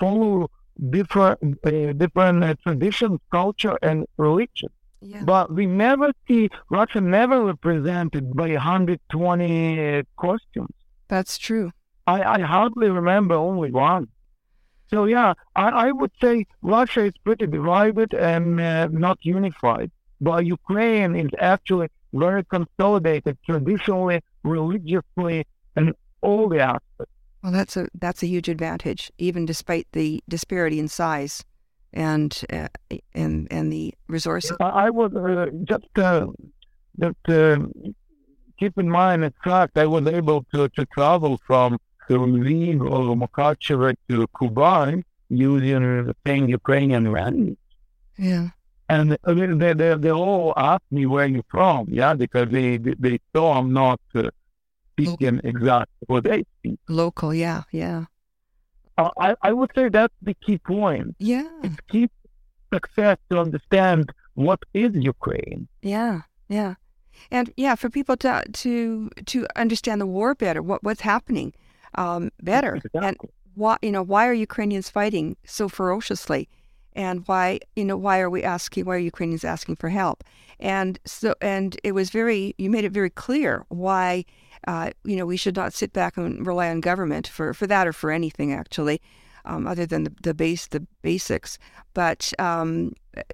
follow 0.01 0.51
different 0.91 1.39
uh, 1.65 1.93
different 2.03 2.39
uh, 2.45 2.55
traditions, 2.67 3.19
culture, 3.31 3.77
and 3.89 3.99
religion. 4.17 4.71
Yeah. 5.01 5.23
But 5.33 5.53
we 5.59 5.65
never 5.67 6.09
see 6.27 6.49
Russia 6.71 7.01
never 7.01 7.37
represented 7.53 8.25
by 8.35 8.49
120 8.53 10.03
costumes. 10.17 10.75
That's 11.09 11.39
true. 11.39 11.71
I, 12.07 12.23
I 12.23 12.41
hardly 12.41 12.91
remember 12.91 13.35
only 13.35 13.71
one. 13.71 14.09
So 14.89 15.07
yeah, 15.07 15.35
I, 15.57 15.69
I 15.69 15.93
would 15.93 16.13
say 16.21 16.47
Russia 16.63 17.05
is 17.05 17.15
pretty 17.25 17.47
divided 17.47 18.15
and 18.15 18.61
uh, 18.61 18.89
not 18.89 19.19
unified. 19.23 19.91
But 20.21 20.47
Ukraine 20.47 21.17
is 21.17 21.31
actually 21.39 21.89
very 22.13 22.45
consolidated 22.45 23.37
traditionally, 23.45 24.21
religiously, 24.45 25.47
and 25.77 25.93
all 26.21 26.49
the 26.49 26.61
aspects. 26.61 27.13
Well, 27.43 27.53
that's 27.53 27.77
a 27.77 27.89
that's 27.95 28.23
a 28.23 28.27
huge 28.27 28.49
advantage, 28.49 29.11
even 29.19 29.45
despite 29.45 29.87
the 29.93 30.23
disparity 30.29 30.79
in 30.79 30.89
size 30.89 31.45
and 31.93 32.43
uh, 32.51 32.69
and 33.15 33.49
and 33.51 33.73
the 33.73 33.95
resources. 34.09 34.57
I, 34.61 34.87
I 34.87 34.91
would 34.91 35.17
uh, 35.17 35.47
just 35.65 35.99
uh, 35.99 36.27
just 36.99 37.29
uh, 37.29 37.59
keep 38.59 38.79
in 38.79 38.89
mind 38.89 39.25
the 39.25 39.33
fact 39.43 39.77
I 39.77 39.87
was 39.87 40.07
able 40.07 40.47
to, 40.55 40.69
to 40.71 40.87
travel 40.87 41.39
from 41.47 41.79
to 42.09 42.19
Lviv 42.19 42.81
or 42.81 43.17
Mukachevo 43.17 43.95
to 44.09 44.27
Kuban 44.29 45.05
using 45.29 46.07
the 46.07 46.17
same 46.27 46.49
Ukrainian 46.49 47.11
language. 47.11 47.59
Yeah. 48.17 48.49
And 48.89 49.17
I 49.25 49.33
mean, 49.33 49.59
they, 49.59 49.73
they, 49.73 49.95
they 49.95 50.11
all 50.11 50.53
ask 50.57 50.83
me 50.91 51.07
where 51.07 51.27
you're 51.27 51.43
from, 51.49 51.87
yeah, 51.89 52.15
because 52.15 52.51
they, 52.51 52.77
they, 52.77 52.95
they 52.99 53.19
saw 53.35 53.59
I'm 53.59 53.73
not 53.73 54.01
uh, 54.15 54.31
speaking 54.93 55.41
exactly 55.43 56.05
what 56.07 56.25
they 56.25 56.45
speak. 56.59 56.79
Local. 56.89 57.33
Yeah. 57.33 57.63
Yeah. 57.73 58.05
Uh, 58.99 59.11
I, 59.19 59.35
I 59.43 59.53
would 59.53 59.71
say 59.75 59.89
that's 59.89 60.15
the 60.23 60.35
key 60.35 60.59
point. 60.59 61.17
Yeah. 61.19 61.49
It's 61.63 61.77
key 61.89 62.11
success 62.73 63.17
to 63.31 63.41
understand 63.41 64.13
what 64.35 64.61
is 64.75 64.95
Ukraine. 64.95 65.67
Yeah. 65.83 66.23
Yeah. 66.49 66.75
And 67.31 67.53
yeah, 67.57 67.75
for 67.77 67.89
people 67.89 68.17
to 68.19 68.43
to 68.53 69.11
to 69.27 69.47
understand 69.57 70.01
the 70.01 70.07
war 70.07 70.35
better, 70.35 70.63
what 70.63 70.83
what's 70.83 71.01
happening 71.01 71.55
um, 71.97 72.31
better, 72.43 72.81
and 72.95 73.17
why 73.55 73.77
you 73.83 73.91
know 73.93 74.03
why 74.03 74.27
are 74.27 74.33
Ukrainians 74.33 74.91
fighting 74.91 75.37
so 75.45 75.69
ferociously, 75.69 76.49
and 76.95 77.27
why 77.27 77.61
you 77.77 77.85
know 77.85 77.97
why 77.97 78.21
are 78.21 78.31
we 78.31 78.43
asking 78.43 78.85
why 78.85 78.97
are 78.97 78.99
Ukrainians 78.99 79.45
asking 79.45 79.77
for 79.77 79.89
help, 79.89 80.25
and 80.61 80.99
so 81.05 81.35
and 81.41 81.77
it 81.85 81.93
was 81.93 82.11
very 82.11 82.55
you 82.59 82.71
made 82.71 82.85
it 82.85 82.93
very 82.93 83.11
clear 83.11 83.65
why 83.69 84.25
uh, 84.67 84.91
you 85.05 85.17
know 85.17 85.27
we 85.27 85.37
should 85.37 85.57
not 85.57 85.73
sit 85.73 85.93
back 85.93 86.17
and 86.17 86.47
rely 86.47 86.69
on 86.69 86.81
government 86.81 87.27
for 87.27 87.55
for 87.55 87.67
that 87.67 87.87
or 87.87 87.93
for 87.93 88.11
anything 88.11 88.53
actually, 88.53 89.01
um, 89.45 89.67
other 89.67 89.87
than 89.87 90.05
the, 90.05 90.13
the 90.23 90.35
base 90.35 90.67
the 90.69 90.87
basics, 91.03 91.59
but 91.95 92.33
um, 92.39 92.93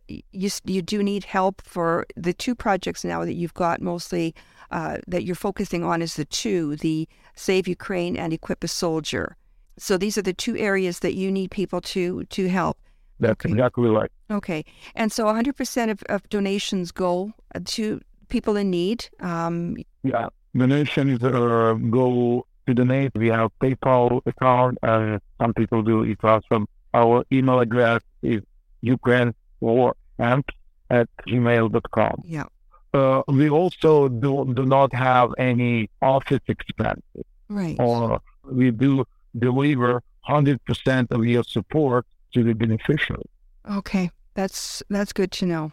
you 0.08 0.50
you 0.64 0.82
do 0.82 1.02
need 1.02 1.24
help 1.24 1.62
for 1.62 2.06
the 2.16 2.32
two 2.32 2.54
projects 2.54 3.04
now 3.04 3.24
that 3.24 3.34
you've 3.34 3.54
got 3.54 3.80
mostly 3.80 4.34
uh, 4.70 4.98
that 5.06 5.24
you're 5.24 5.34
focusing 5.34 5.84
on 5.84 6.02
is 6.02 6.14
the 6.16 6.24
two 6.24 6.76
the 6.76 7.08
Save 7.34 7.66
Ukraine 7.68 8.16
and 8.16 8.32
Equip 8.32 8.64
a 8.64 8.68
Soldier. 8.68 9.36
So 9.78 9.96
these 9.96 10.18
are 10.18 10.22
the 10.22 10.34
two 10.34 10.56
areas 10.56 10.98
that 11.00 11.14
you 11.14 11.30
need 11.32 11.50
people 11.50 11.80
to 11.92 12.24
to 12.24 12.48
help. 12.48 12.76
That's 13.20 13.32
Okay. 13.44 13.50
exactly 13.52 13.88
right. 13.90 14.10
Okay, 14.30 14.64
and 14.94 15.12
so 15.12 15.24
100% 15.26 15.90
of, 15.90 16.02
of 16.08 16.26
donations 16.30 16.90
go 16.92 17.32
to 17.64 18.00
people 18.28 18.56
in 18.56 18.70
need. 18.70 19.08
Um, 19.20 19.76
Yeah. 20.02 20.28
Donations 20.56 21.22
uh, 21.22 21.74
go 21.90 22.44
to 22.70 22.74
donate. 22.82 23.12
We 23.14 23.28
have 23.28 23.50
PayPal 23.62 24.20
account 24.26 24.78
and 24.82 25.20
some 25.40 25.52
people 25.54 25.82
do 25.82 26.02
it 26.02 26.18
from 26.48 26.66
our 26.94 27.24
email 27.32 27.60
address 27.60 28.00
is 28.22 28.42
Ukraine 28.82 29.34
war 29.60 29.94
amps 30.18 30.54
at 30.90 31.08
gmail.com. 31.28 32.22
yeah, 32.24 32.44
Uh, 32.92 33.22
we 33.28 33.48
also 33.60 34.08
do, 34.08 34.32
do 34.58 34.64
not 34.66 34.92
have 34.94 35.28
any 35.38 35.88
office 36.02 36.44
expenses 36.48 37.24
right. 37.48 37.76
or 37.78 38.20
we 38.44 38.70
do 38.70 39.04
deliver 39.38 40.02
100% 40.28 41.10
of 41.16 41.24
your 41.24 41.44
support 41.44 42.06
to 42.32 42.42
the 42.42 42.52
beneficiary. 42.52 43.28
Okay, 43.70 44.10
that's 44.34 44.82
that's 44.88 45.12
good 45.12 45.30
to 45.38 45.46
know. 45.46 45.72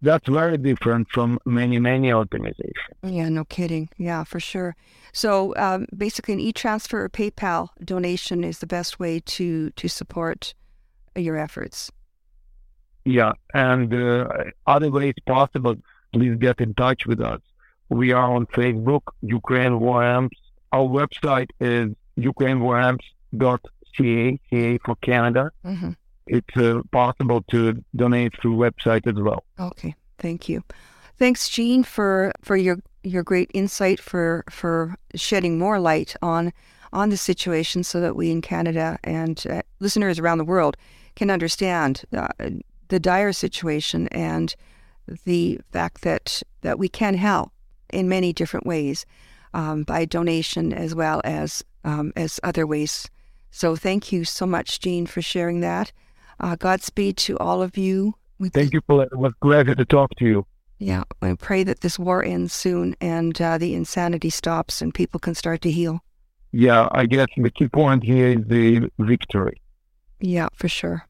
That's 0.00 0.28
very 0.28 0.56
different 0.58 1.08
from 1.10 1.40
many, 1.44 1.80
many 1.80 2.12
organizations. 2.12 2.94
Yeah, 3.02 3.28
no 3.28 3.44
kidding. 3.44 3.88
Yeah, 3.96 4.22
for 4.24 4.38
sure. 4.38 4.76
So 5.12 5.56
um, 5.56 5.86
basically, 5.96 6.34
an 6.34 6.40
e-transfer 6.40 7.04
or 7.04 7.08
PayPal 7.08 7.70
donation 7.84 8.44
is 8.44 8.58
the 8.58 8.66
best 8.66 9.00
way 9.00 9.20
to 9.20 9.70
to 9.70 9.88
support 9.88 10.54
your 11.16 11.36
efforts. 11.36 11.90
Yeah, 13.04 13.32
and 13.54 13.92
uh, 13.92 14.28
other 14.66 14.90
ways 14.90 15.14
possible, 15.26 15.76
please 16.12 16.36
get 16.36 16.60
in 16.60 16.74
touch 16.74 17.06
with 17.06 17.20
us. 17.20 17.40
We 17.88 18.12
are 18.12 18.32
on 18.34 18.46
Facebook, 18.46 19.02
Ukraine 19.22 19.80
War 19.80 20.04
Amps. 20.04 20.38
Our 20.72 20.86
website 20.86 21.48
is 21.58 21.90
ukrainewaramps.ca, 22.18 24.40
CA 24.50 24.78
for 24.84 24.96
Canada. 24.96 25.50
hmm 25.64 25.92
It's 26.28 26.56
uh, 26.56 26.82
possible 26.92 27.42
to 27.50 27.82
donate 27.96 28.34
through 28.40 28.56
website 28.56 29.06
as 29.06 29.20
well. 29.20 29.44
Okay, 29.58 29.94
thank 30.18 30.48
you. 30.48 30.62
Thanks, 31.18 31.48
Gene, 31.48 31.82
for 31.82 32.32
for 32.42 32.56
your 32.56 32.78
your 33.02 33.22
great 33.22 33.50
insight 33.54 34.00
for 34.00 34.44
for 34.50 34.94
shedding 35.14 35.58
more 35.58 35.80
light 35.80 36.14
on 36.22 36.52
on 36.92 37.10
the 37.10 37.16
situation, 37.16 37.82
so 37.82 38.00
that 38.00 38.16
we 38.16 38.30
in 38.30 38.40
Canada 38.40 38.98
and 39.04 39.44
uh, 39.50 39.62
listeners 39.80 40.18
around 40.18 40.38
the 40.38 40.44
world 40.44 40.76
can 41.16 41.30
understand 41.30 42.04
uh, 42.16 42.28
the 42.88 43.00
dire 43.00 43.32
situation 43.32 44.08
and 44.08 44.54
the 45.24 45.60
fact 45.72 46.02
that 46.02 46.42
that 46.62 46.78
we 46.78 46.88
can 46.88 47.14
help 47.14 47.52
in 47.90 48.08
many 48.08 48.32
different 48.32 48.66
ways 48.66 49.06
um, 49.54 49.82
by 49.82 50.04
donation 50.04 50.72
as 50.72 50.94
well 50.94 51.20
as 51.24 51.64
um, 51.84 52.12
as 52.16 52.38
other 52.42 52.66
ways. 52.66 53.08
So 53.50 53.76
thank 53.76 54.12
you 54.12 54.24
so 54.24 54.46
much, 54.46 54.80
Gene, 54.80 55.06
for 55.06 55.22
sharing 55.22 55.60
that. 55.60 55.92
Uh, 56.40 56.56
Godspeed 56.56 57.16
to 57.18 57.38
all 57.38 57.62
of 57.62 57.76
you. 57.76 58.14
We 58.38 58.48
Thank 58.50 58.72
you, 58.72 58.80
Paulette. 58.80 59.08
It 59.12 59.18
was 59.18 59.32
glad 59.40 59.66
to 59.66 59.84
talk 59.84 60.14
to 60.16 60.24
you. 60.24 60.46
Yeah, 60.78 61.02
I 61.20 61.34
pray 61.34 61.64
that 61.64 61.80
this 61.80 61.98
war 61.98 62.24
ends 62.24 62.52
soon 62.52 62.94
and 63.00 63.40
uh, 63.40 63.58
the 63.58 63.74
insanity 63.74 64.30
stops 64.30 64.80
and 64.80 64.94
people 64.94 65.18
can 65.18 65.34
start 65.34 65.60
to 65.62 65.70
heal. 65.72 66.04
Yeah, 66.52 66.88
I 66.92 67.06
guess 67.06 67.26
the 67.36 67.50
key 67.50 67.68
point 67.68 68.04
here 68.04 68.28
is 68.28 68.46
the 68.46 68.90
victory. 68.98 69.60
Yeah, 70.20 70.48
for 70.54 70.68
sure. 70.68 71.06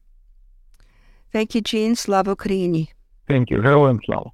Thank 1.31 1.53
you, 1.53 1.61
Gene. 1.61 1.95
Slava 1.95 2.35
Ukraini. 2.35 2.89
Thank 3.27 3.51
you. 3.51 3.61
Helen 3.61 3.99
Slava. 4.03 4.31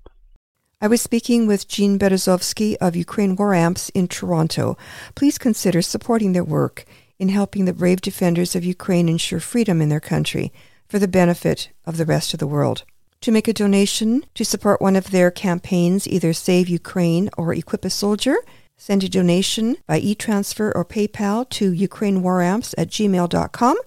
I 0.82 0.88
was 0.88 1.02
speaking 1.02 1.48
with 1.48 1.68
Gene 1.68 2.00
Berezovsky 2.00 2.76
of 2.80 2.96
Ukraine 2.96 3.36
War 3.36 3.54
Amps 3.54 3.89
in 3.89 4.08
Toronto. 4.08 4.78
Please 5.16 5.38
consider 5.38 5.82
supporting 5.82 6.34
their 6.34 6.43
work 6.43 6.86
in 7.20 7.30
helping 7.30 7.66
the 7.66 7.74
brave 7.74 8.02
defenders 8.02 8.56
of 8.56 8.64
Ukraine 8.64 9.10
ensure 9.10 9.39
freedom 9.39 9.82
in 9.82 9.89
their 9.89 10.00
country 10.00 10.54
for 10.88 10.99
the 10.99 11.07
benefit 11.07 11.69
of 11.86 11.97
the 11.97 12.05
rest 12.05 12.33
of 12.33 12.39
the 12.39 12.47
world. 12.47 12.83
To 13.21 13.31
make 13.31 13.47
a 13.47 13.53
donation 13.53 14.25
to 14.36 14.45
support 14.45 14.81
one 14.81 14.95
of 14.95 15.11
their 15.11 15.31
campaigns, 15.31 16.07
either 16.07 16.33
Save 16.33 16.69
Ukraine 16.69 17.29
or 17.38 17.53
Equip 17.53 17.86
a 17.86 17.89
Soldier, 17.89 18.38
send 18.77 19.03
a 19.03 19.09
donation 19.09 19.77
by 19.88 19.97
e-transfer 19.99 20.71
or 20.75 20.86
PayPal 20.86 21.49
to 21.49 21.71
ukrainewaramps 21.71 22.75
at 22.77 22.89
gmail.com. 22.89 23.77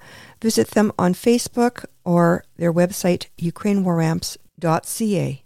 Visit 0.43 0.73
them 0.73 0.91
on 0.99 1.15
Facebook 1.15 1.85
or 2.05 2.45
their 2.57 2.73
website, 2.73 3.27
ukrainewaramps.ca. 3.39 5.45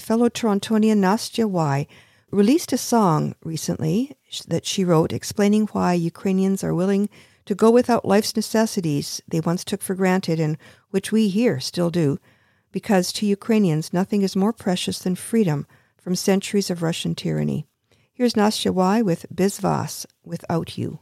Fellow 0.00 0.28
Torontonian 0.28 0.98
Nastya 0.98 1.48
Y 1.48 1.86
released 2.30 2.72
a 2.72 2.78
song 2.78 3.34
recently 3.42 4.14
that 4.46 4.66
she 4.66 4.84
wrote 4.84 5.12
explaining 5.12 5.66
why 5.68 5.94
Ukrainians 5.94 6.62
are 6.62 6.74
willing 6.74 7.08
to 7.45 7.55
go 7.55 7.71
without 7.71 8.05
life's 8.05 8.35
necessities 8.35 9.21
they 9.27 9.39
once 9.39 9.63
took 9.63 9.81
for 9.81 9.95
granted 9.95 10.39
and 10.39 10.57
which 10.91 11.11
we 11.11 11.27
here 11.27 11.59
still 11.59 11.89
do, 11.89 12.19
because 12.71 13.11
to 13.13 13.25
Ukrainians 13.25 13.93
nothing 13.93 14.21
is 14.21 14.35
more 14.35 14.53
precious 14.53 14.99
than 14.99 15.15
freedom 15.15 15.65
from 15.97 16.15
centuries 16.15 16.69
of 16.69 16.81
Russian 16.81 17.15
tyranny. 17.15 17.65
Here's 18.13 18.35
Nastya 18.35 18.71
Y 18.71 19.01
with 19.01 19.25
Bizvas, 19.33 20.05
Without 20.23 20.77
You. 20.77 20.99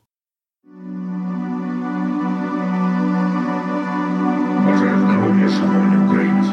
Бажаю 4.66 5.00
здоров'я, 5.00 5.50
шановні 5.50 6.06
українці. 6.06 6.52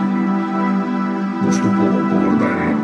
Поступово 1.44 1.98
повертає, 2.10 2.76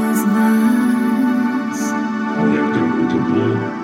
Без 0.00 0.24
вас, 0.24 1.92
але 2.38 2.54
як 2.56 2.72
трохи 2.74 3.02
тепло, 3.12 3.77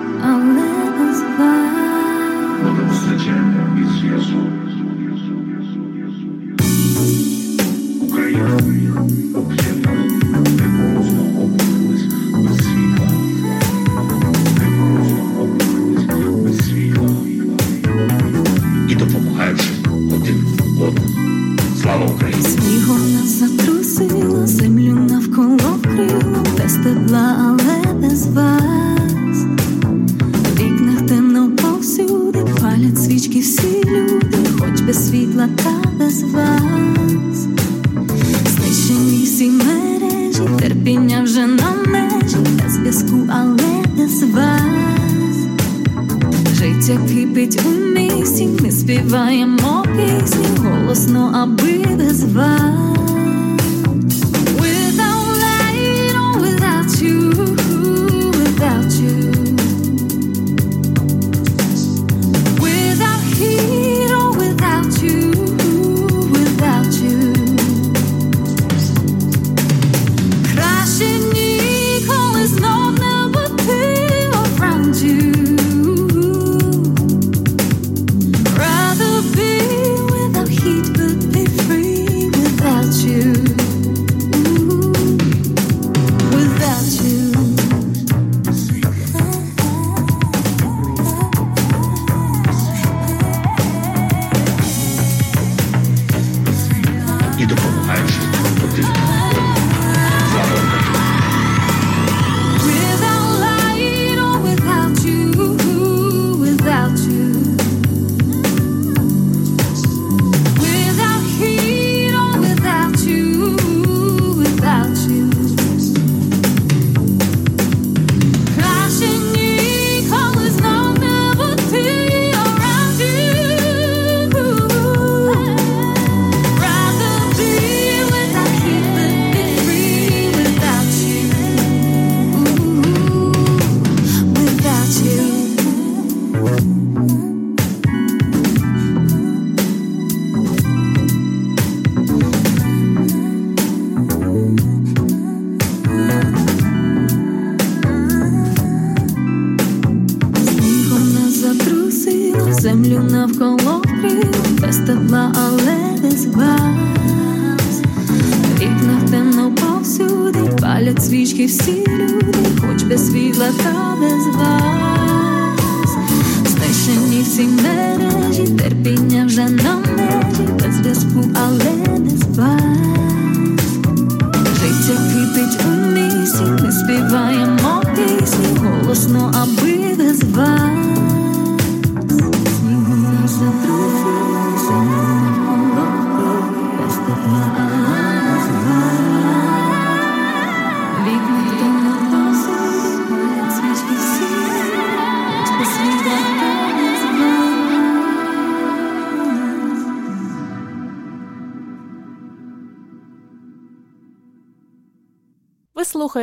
Затрусила 23.26 24.46
землю 24.46 24.94
навколо 24.94 25.78
крило, 25.82 26.44
без 26.58 26.72
тепла, 26.74 27.36
але 27.38 27.94
без 27.94 28.26
вас. 28.26 28.55
повсюди, 32.85 32.91
палять 32.91 32.97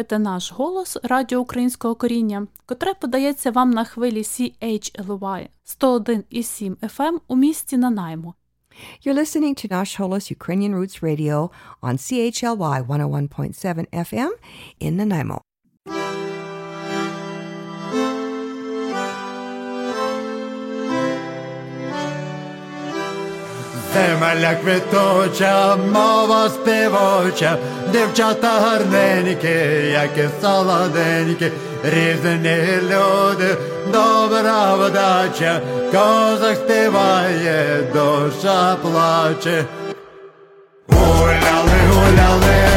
слухаєте 0.04 0.20
наш 0.20 0.51
голос 0.51 0.97
Радіо 1.04 1.39
Українського 1.39 1.95
коріння, 1.95 2.47
котре 2.66 2.93
подається 2.93 3.51
вам 3.51 3.72
на 3.72 3.84
хвилі 3.84 4.22
CHLY 4.22 5.47
101,7 5.66 6.76
FM 6.76 7.20
у 7.28 7.36
місті 7.36 7.78
Нанаймо. 7.78 8.34
You're 9.06 9.18
listening 9.18 9.56
to 9.56 9.72
Nash 9.72 9.99
Holos 9.99 10.32
Ukrainian 10.38 10.76
Roots 10.76 11.04
Radio 11.04 11.49
on 11.82 11.97
CHLY 11.97 12.86
101.7 12.88 13.86
FM 13.93 14.30
in 14.82 14.95
Nanaimo. 14.95 15.53
Земля 23.94 24.56
квіточа, 24.56 25.76
мова 25.76 26.50
співоча, 26.50 27.58
дівчата 27.91 28.48
гарненькі, 28.48 29.48
як 29.91 30.18
і 30.18 30.30
солоденькі, 30.41 31.52
різні 31.84 32.58
люди, 32.82 33.58
добра 33.91 34.76
вдача, 34.76 35.62
козак 35.91 36.56
співає, 36.56 37.80
душа 37.94 38.76
плаче. 38.82 39.66
Гуляли, 40.89 41.80
гуляли, 41.91 42.72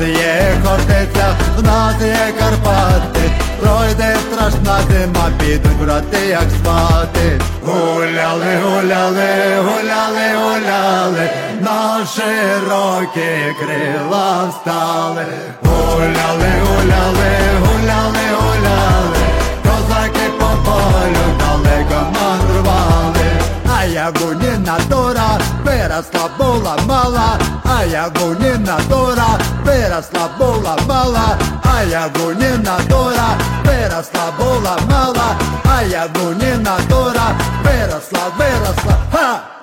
нас 0.00 0.08
є 0.08 0.56
Хортиця, 0.64 1.36
в 1.58 1.62
нас 1.62 1.94
є 2.00 2.32
Карпати, 2.38 3.30
пройде 3.60 4.16
страшна 4.30 4.78
зима, 4.90 5.30
підуть 5.38 5.78
брати, 5.80 6.26
як 6.26 6.50
спати. 6.58 7.40
Гуляли, 7.64 8.56
гуляли, 8.64 9.28
гуляли, 9.58 10.26
гуляли, 10.42 11.30
на 11.60 12.06
широкі 12.06 13.54
крила 13.60 14.48
встали. 14.48 15.24
Гуляли, 15.62 16.52
гуляли, 16.66 17.30
гуляли, 17.60 18.24
гуляли, 18.40 19.25
А 23.85 23.85
ягуніна 23.85 24.77
дура 24.89 25.39
виросла 25.65 26.29
була 26.37 26.77
мала, 26.87 27.39
а 27.65 27.83
ягуніна 27.83 28.79
дура 28.89 29.39
виросла 29.65 30.29
була 30.39 30.77
мала, 30.87 31.37
а 31.63 31.83
ягуніна 31.83 32.77
дура 32.89 33.29
виросла 33.65 34.31
була 34.37 34.77
мала, 34.89 35.35
а 35.65 35.81
ягуніна 35.81 36.77
дура 36.89 37.35
виросла, 37.63 38.31
виросла, 38.37 38.97
ха! 39.11 39.54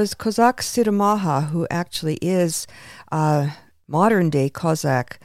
Was 0.00 0.14
Kozak 0.14 0.60
Siromaha, 0.62 1.50
who 1.50 1.66
actually 1.70 2.14
is 2.22 2.66
uh, 3.12 3.16
a 3.50 3.56
modern 3.86 4.30
day 4.30 4.48
Kozak, 4.48 5.18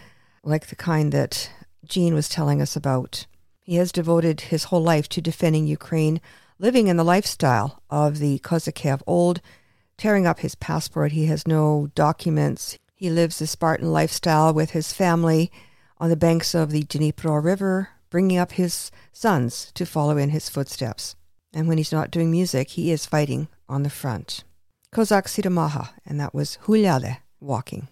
like 0.44 0.68
the 0.68 0.76
kind 0.76 1.14
that 1.14 1.50
Gene 1.86 2.14
was 2.14 2.28
telling 2.28 2.62
us 2.62 2.76
about. 2.76 3.26
He 3.62 3.78
has 3.78 3.94
devoted 3.94 4.42
his 4.42 4.66
whole 4.66 4.84
life 4.84 5.08
to 5.10 5.22
defending 5.22 5.66
Ukraine, 5.66 6.20
living 6.60 6.88
in 6.88 6.98
the 6.98 7.06
lifestyle 7.06 7.84
of 7.90 8.20
the 8.20 8.40
Kozake 8.40 8.94
of 8.94 9.02
old, 9.08 9.40
tearing 9.96 10.28
up 10.28 10.40
his 10.42 10.56
passport. 10.56 11.14
He 11.14 11.28
has 11.28 11.48
no 11.48 11.88
documents. 11.96 12.78
He 12.96 13.10
lives 13.10 13.40
the 13.40 13.48
Spartan 13.48 13.94
lifestyle 13.94 14.54
with 14.54 14.72
his 14.72 14.92
family 14.92 15.54
on 16.00 16.10
the 16.10 16.18
banks 16.18 16.54
of 16.54 16.72
the 16.72 16.84
Dnipro 16.84 17.42
River, 17.42 17.92
bringing 18.10 18.38
up 18.38 18.52
his 18.52 18.92
sons 19.14 19.72
to 19.76 19.86
follow 19.86 20.18
in 20.18 20.32
his 20.32 20.50
footsteps. 20.50 21.16
And 21.54 21.70
when 21.70 21.78
he's 21.78 21.94
not 21.94 22.12
doing 22.12 22.30
music, 22.30 22.72
he 22.72 22.92
is 22.92 23.06
fighting 23.06 23.48
on 23.70 23.84
the 23.84 23.90
front. 23.90 24.44
Kozak 24.96 25.28
Siromaha, 25.28 25.90
and 26.06 26.22
that 26.22 26.34
was 26.34 26.58
Hulyaly, 26.68 27.18
walking. 27.42 27.90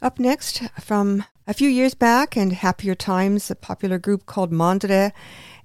Up 0.00 0.18
next, 0.18 0.62
from 0.80 1.24
a 1.46 1.52
few 1.52 1.68
years 1.68 1.92
back 1.92 2.38
and 2.38 2.54
happier 2.54 2.94
times, 2.94 3.50
a 3.50 3.54
popular 3.54 3.98
group 3.98 4.24
called 4.24 4.50
Mandry, 4.50 5.12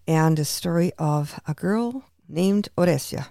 and 0.05 0.37
a 0.37 0.43
story 0.43 0.91
of 0.99 1.39
a 1.47 1.53
girl 1.53 2.03
named 2.27 2.67
Orysia. 2.77 3.27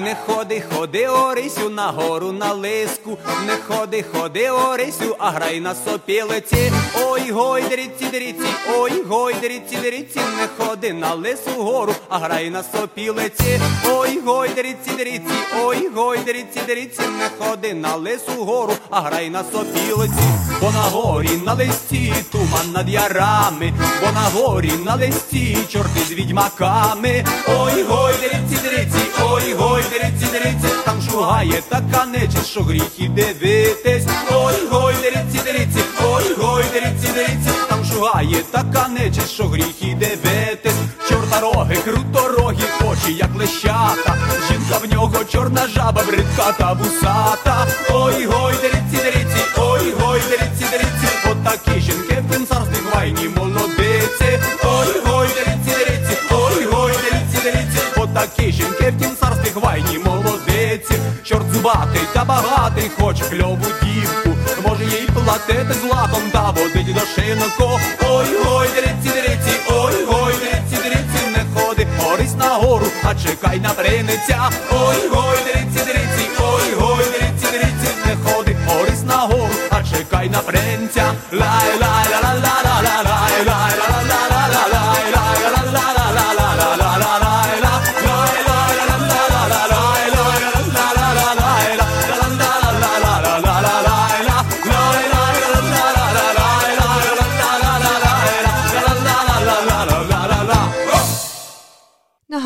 Не 0.00 0.14
ходи, 0.14 0.60
ходи, 0.60 1.06
Орисю, 1.08 1.70
на 1.70 1.90
гору 1.90 2.30
на 2.30 2.52
лиску, 2.52 3.18
не 3.46 3.56
ходи, 3.56 4.02
ходи, 4.02 4.50
Орисю, 4.50 5.16
а 5.18 5.30
грай 5.30 5.60
на 5.60 5.74
сопілиці. 5.74 6.72
Ой, 7.08 7.30
гой, 7.30 7.62
дріці, 7.62 8.04
дріці, 8.12 8.46
ой, 8.78 9.02
гой, 9.08 9.34
дріці, 9.34 9.76
дріці, 9.76 10.18
не 10.18 10.48
ходи 10.58 10.92
на 10.92 11.14
лису 11.14 11.50
гору, 11.50 11.94
а 12.08 12.18
грай 12.18 12.50
на 12.50 12.62
сопілиці. 12.62 13.60
Ой, 13.90 14.20
гой, 14.26 14.48
дріці, 14.48 14.90
дріці, 14.98 15.34
ой, 15.64 15.88
гой, 15.94 16.18
дріці, 16.18 16.60
дріці, 16.66 17.02
не 17.18 17.30
ходи 17.38 17.74
на 17.74 17.96
лису 17.96 18.44
гору, 18.44 18.72
а 18.90 19.00
грай 19.00 19.30
на 19.30 19.44
сопілиці. 19.44 20.26
Бо 20.60 20.70
на 20.70 20.82
горі 20.82 21.30
на 21.44 21.54
листі 21.54 22.14
туман 22.32 22.72
над 22.72 22.88
ярами, 22.88 23.72
бо 24.00 24.12
на 24.12 24.20
горі 24.20 24.72
на 24.84 24.96
листі 24.96 25.58
чорти 25.72 26.00
з 26.08 26.12
відьмаками. 26.12 27.24
Ой, 27.48 27.82
гой, 27.82 28.14
дріці, 28.20 28.62
дріці, 28.68 29.06
ой, 29.22 29.54
гой, 29.54 29.82
дріці, 29.90 30.26
дріці, 30.32 30.74
там 30.84 31.02
шугає 31.10 31.62
така 31.68 32.06
нечисть, 32.06 32.46
що 32.46 32.60
гріх 32.60 32.98
і 32.98 33.08
дивитись. 33.08 34.06
Ой, 34.30 34.54
гой, 34.70 34.94
дріці, 35.02 35.44
дріці, 35.44 35.84
ой, 36.04 36.34
гой, 36.38 36.64
дріці, 36.72 37.12
дріці, 37.14 37.50
там 37.68 37.84
шугає 37.84 38.42
така 38.50 38.88
нечисть, 38.88 39.30
що 39.30 39.44
гріх 39.44 39.82
і 39.82 39.94
дивитись. 39.94 40.80
Чорта 41.08 41.40
роги, 41.40 41.76
круторогі, 41.84 42.64
очі, 42.90 43.12
як 43.14 43.34
лещата. 43.36 44.16
Жінка 44.48 44.78
в 44.78 44.92
нього 44.94 45.24
чорна 45.32 45.66
жаба, 45.66 46.02
бридка 46.06 46.52
та 46.58 46.72
вусата. 46.72 47.66
Ой, 47.90 48.26
гой, 48.26 48.54
дріці, 48.62 49.04
дріці, 49.04 49.42
ой, 49.56 49.94
гой, 50.00 50.20
дріці, 50.20 50.66
дріці, 50.72 51.08
отакі 51.30 51.80
жінки 51.80 52.15
Чорт 61.66 62.12
та 62.12 62.24
багатий, 62.24 62.90
хоч 63.00 63.22
кльову 63.22 63.66
дівку. 63.82 64.36
Може 64.66 64.84
їй 64.84 65.08
платити 65.14 65.74
златом 65.74 66.22
та 66.32 66.50
водить 66.50 66.94
до 66.94 67.00
шинку. 67.00 67.80
Ой, 68.08 68.26
гой, 68.44 68.68
дріці, 68.68 69.20
дріці, 69.20 69.56
ой, 69.70 70.04
гой, 70.04 70.34
дріці, 70.34 70.82
дріці, 70.82 71.06
а 73.08 73.14
чекай 73.14 73.60
на 73.60 73.70
принця. 73.70 74.50
Ой, 74.72 75.08
гой, 75.12 75.38
дриці, 75.44 75.84
дриці, 75.86 76.28
ой, 76.40 76.74
гой, 76.80 77.04
дриці, 77.04 77.46
дриці, 77.52 77.88
не 78.06 78.16
ходи 78.24 78.56
Орис 78.80 79.02
на 79.02 79.16
гору, 79.16 79.48
а 79.70 79.82
чекай 79.82 80.28
на 80.28 80.38
принця. 80.38 81.12
Лай, 81.32 81.70
лай, 81.80 82.06
ла, 82.10 82.15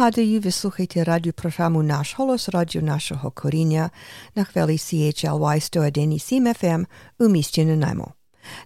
Нагадую, 0.00 0.40
ви 0.40 0.50
слухаєте 0.50 1.04
радіопрограму 1.04 1.82
«Наш 1.82 2.14
голос» 2.18 2.48
радіо 2.48 2.82
нашого 2.82 3.30
коріння 3.30 3.90
на 4.34 4.44
хвилі 4.44 4.76
CHLY 4.76 5.38
101,7 5.38 6.62
FM 6.62 6.86
у 7.18 7.28
місті 7.28 7.64
Нанаймо. 7.64 8.14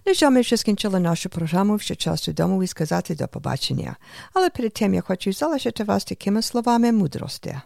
На 0.05 0.13
жаль, 0.13 0.31
ми 0.31 0.41
вже 0.41 0.57
скінчили 0.57 0.99
нашу 0.99 1.29
програму, 1.29 1.79
ще 1.79 1.95
час 1.95 2.25
додому 2.25 2.63
і 2.63 2.67
сказати 2.67 3.15
до 3.15 3.27
побачення. 3.27 3.95
Але 4.33 4.49
перед 4.49 4.73
тим 4.73 4.93
я 4.93 5.01
хочу 5.01 5.33
залишити 5.33 5.83
вас 5.83 6.05
такими 6.05 6.41
словами 6.41 6.91
мудрості. 6.91 7.59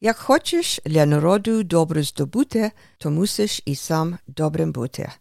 Як 0.00 0.16
хочеш 0.16 0.80
для 0.86 1.06
народу 1.06 1.62
добре 1.62 2.02
здобути, 2.02 2.70
то 2.98 3.10
мусиш 3.10 3.62
і 3.64 3.74
сам 3.74 4.18
добрим 4.26 4.72
бути. 4.72 5.12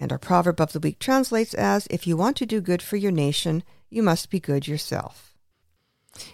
And 0.00 0.12
our 0.12 0.28
proverb 0.28 0.56
of 0.56 0.72
the 0.72 0.80
week 0.80 1.08
translates 1.08 1.54
as, 1.54 1.94
if 1.94 2.08
you 2.08 2.16
want 2.16 2.42
to 2.42 2.46
do 2.54 2.68
good 2.68 2.82
for 2.92 2.96
your 2.96 3.12
nation, 3.12 3.62
you 3.92 4.02
must 4.02 4.32
be 4.32 4.50
good 4.50 4.68
yourself. 4.68 5.29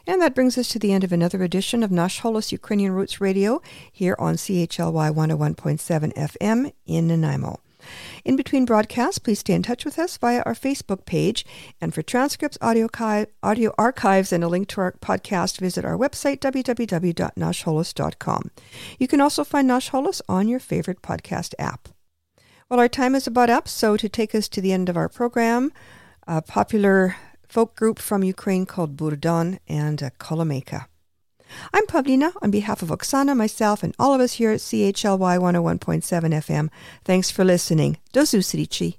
And 0.06 0.22
that 0.22 0.34
brings 0.34 0.58
us 0.58 0.68
to 0.68 0.78
the 0.78 0.92
end 0.92 1.04
of 1.04 1.12
another 1.12 1.42
edition 1.42 1.82
of 1.82 1.90
Nash 1.90 2.20
Holos 2.20 2.52
Ukrainian 2.52 2.92
Roots 2.92 3.20
Radio 3.20 3.60
here 3.92 4.16
on 4.18 4.36
CHLY 4.36 5.10
101.7 5.10 6.14
FM 6.14 6.72
in 6.86 7.08
Nanaimo. 7.08 7.60
In 8.24 8.36
between 8.36 8.64
broadcasts, 8.64 9.18
please 9.18 9.40
stay 9.40 9.52
in 9.54 9.62
touch 9.62 9.84
with 9.84 9.98
us 9.98 10.16
via 10.16 10.42
our 10.44 10.54
Facebook 10.54 11.04
page. 11.04 11.44
And 11.80 11.94
for 11.94 12.02
transcripts, 12.02 12.58
audio, 12.60 12.88
chi- 12.88 13.26
audio 13.42 13.72
archives, 13.78 14.32
and 14.32 14.42
a 14.42 14.48
link 14.48 14.66
to 14.68 14.80
our 14.80 14.92
podcast, 14.92 15.60
visit 15.60 15.84
our 15.84 15.96
website, 15.96 16.40
www.nashholos.com. 16.40 18.50
You 18.98 19.08
can 19.08 19.20
also 19.20 19.44
find 19.44 19.68
Nash 19.68 19.90
Holos 19.90 20.22
on 20.28 20.48
your 20.48 20.60
favorite 20.60 21.02
podcast 21.02 21.54
app. 21.58 21.88
Well, 22.68 22.80
our 22.80 22.88
time 22.88 23.14
is 23.14 23.28
about 23.28 23.50
up, 23.50 23.68
so 23.68 23.96
to 23.96 24.08
take 24.08 24.34
us 24.34 24.48
to 24.48 24.60
the 24.60 24.72
end 24.72 24.88
of 24.88 24.96
our 24.96 25.08
program, 25.08 25.72
a 26.26 26.42
popular 26.42 27.14
folk 27.48 27.74
group 27.76 27.98
from 27.98 28.22
Ukraine 28.22 28.66
called 28.66 28.96
Burdon 28.96 29.58
and 29.68 30.02
uh, 30.02 30.10
Kolomeka. 30.18 30.86
I'm 31.72 31.86
Pawlina 31.86 32.32
on 32.42 32.50
behalf 32.50 32.82
of 32.82 32.88
Oksana, 32.88 33.36
myself, 33.36 33.82
and 33.82 33.94
all 33.98 34.12
of 34.14 34.20
us 34.20 34.34
here 34.34 34.50
at 34.50 34.60
CHLY 34.60 35.38
101.7 35.38 36.02
FM. 36.02 36.70
Thanks 37.04 37.30
for 37.30 37.44
listening. 37.44 37.98
Do 38.12 38.22
zusrici. 38.22 38.98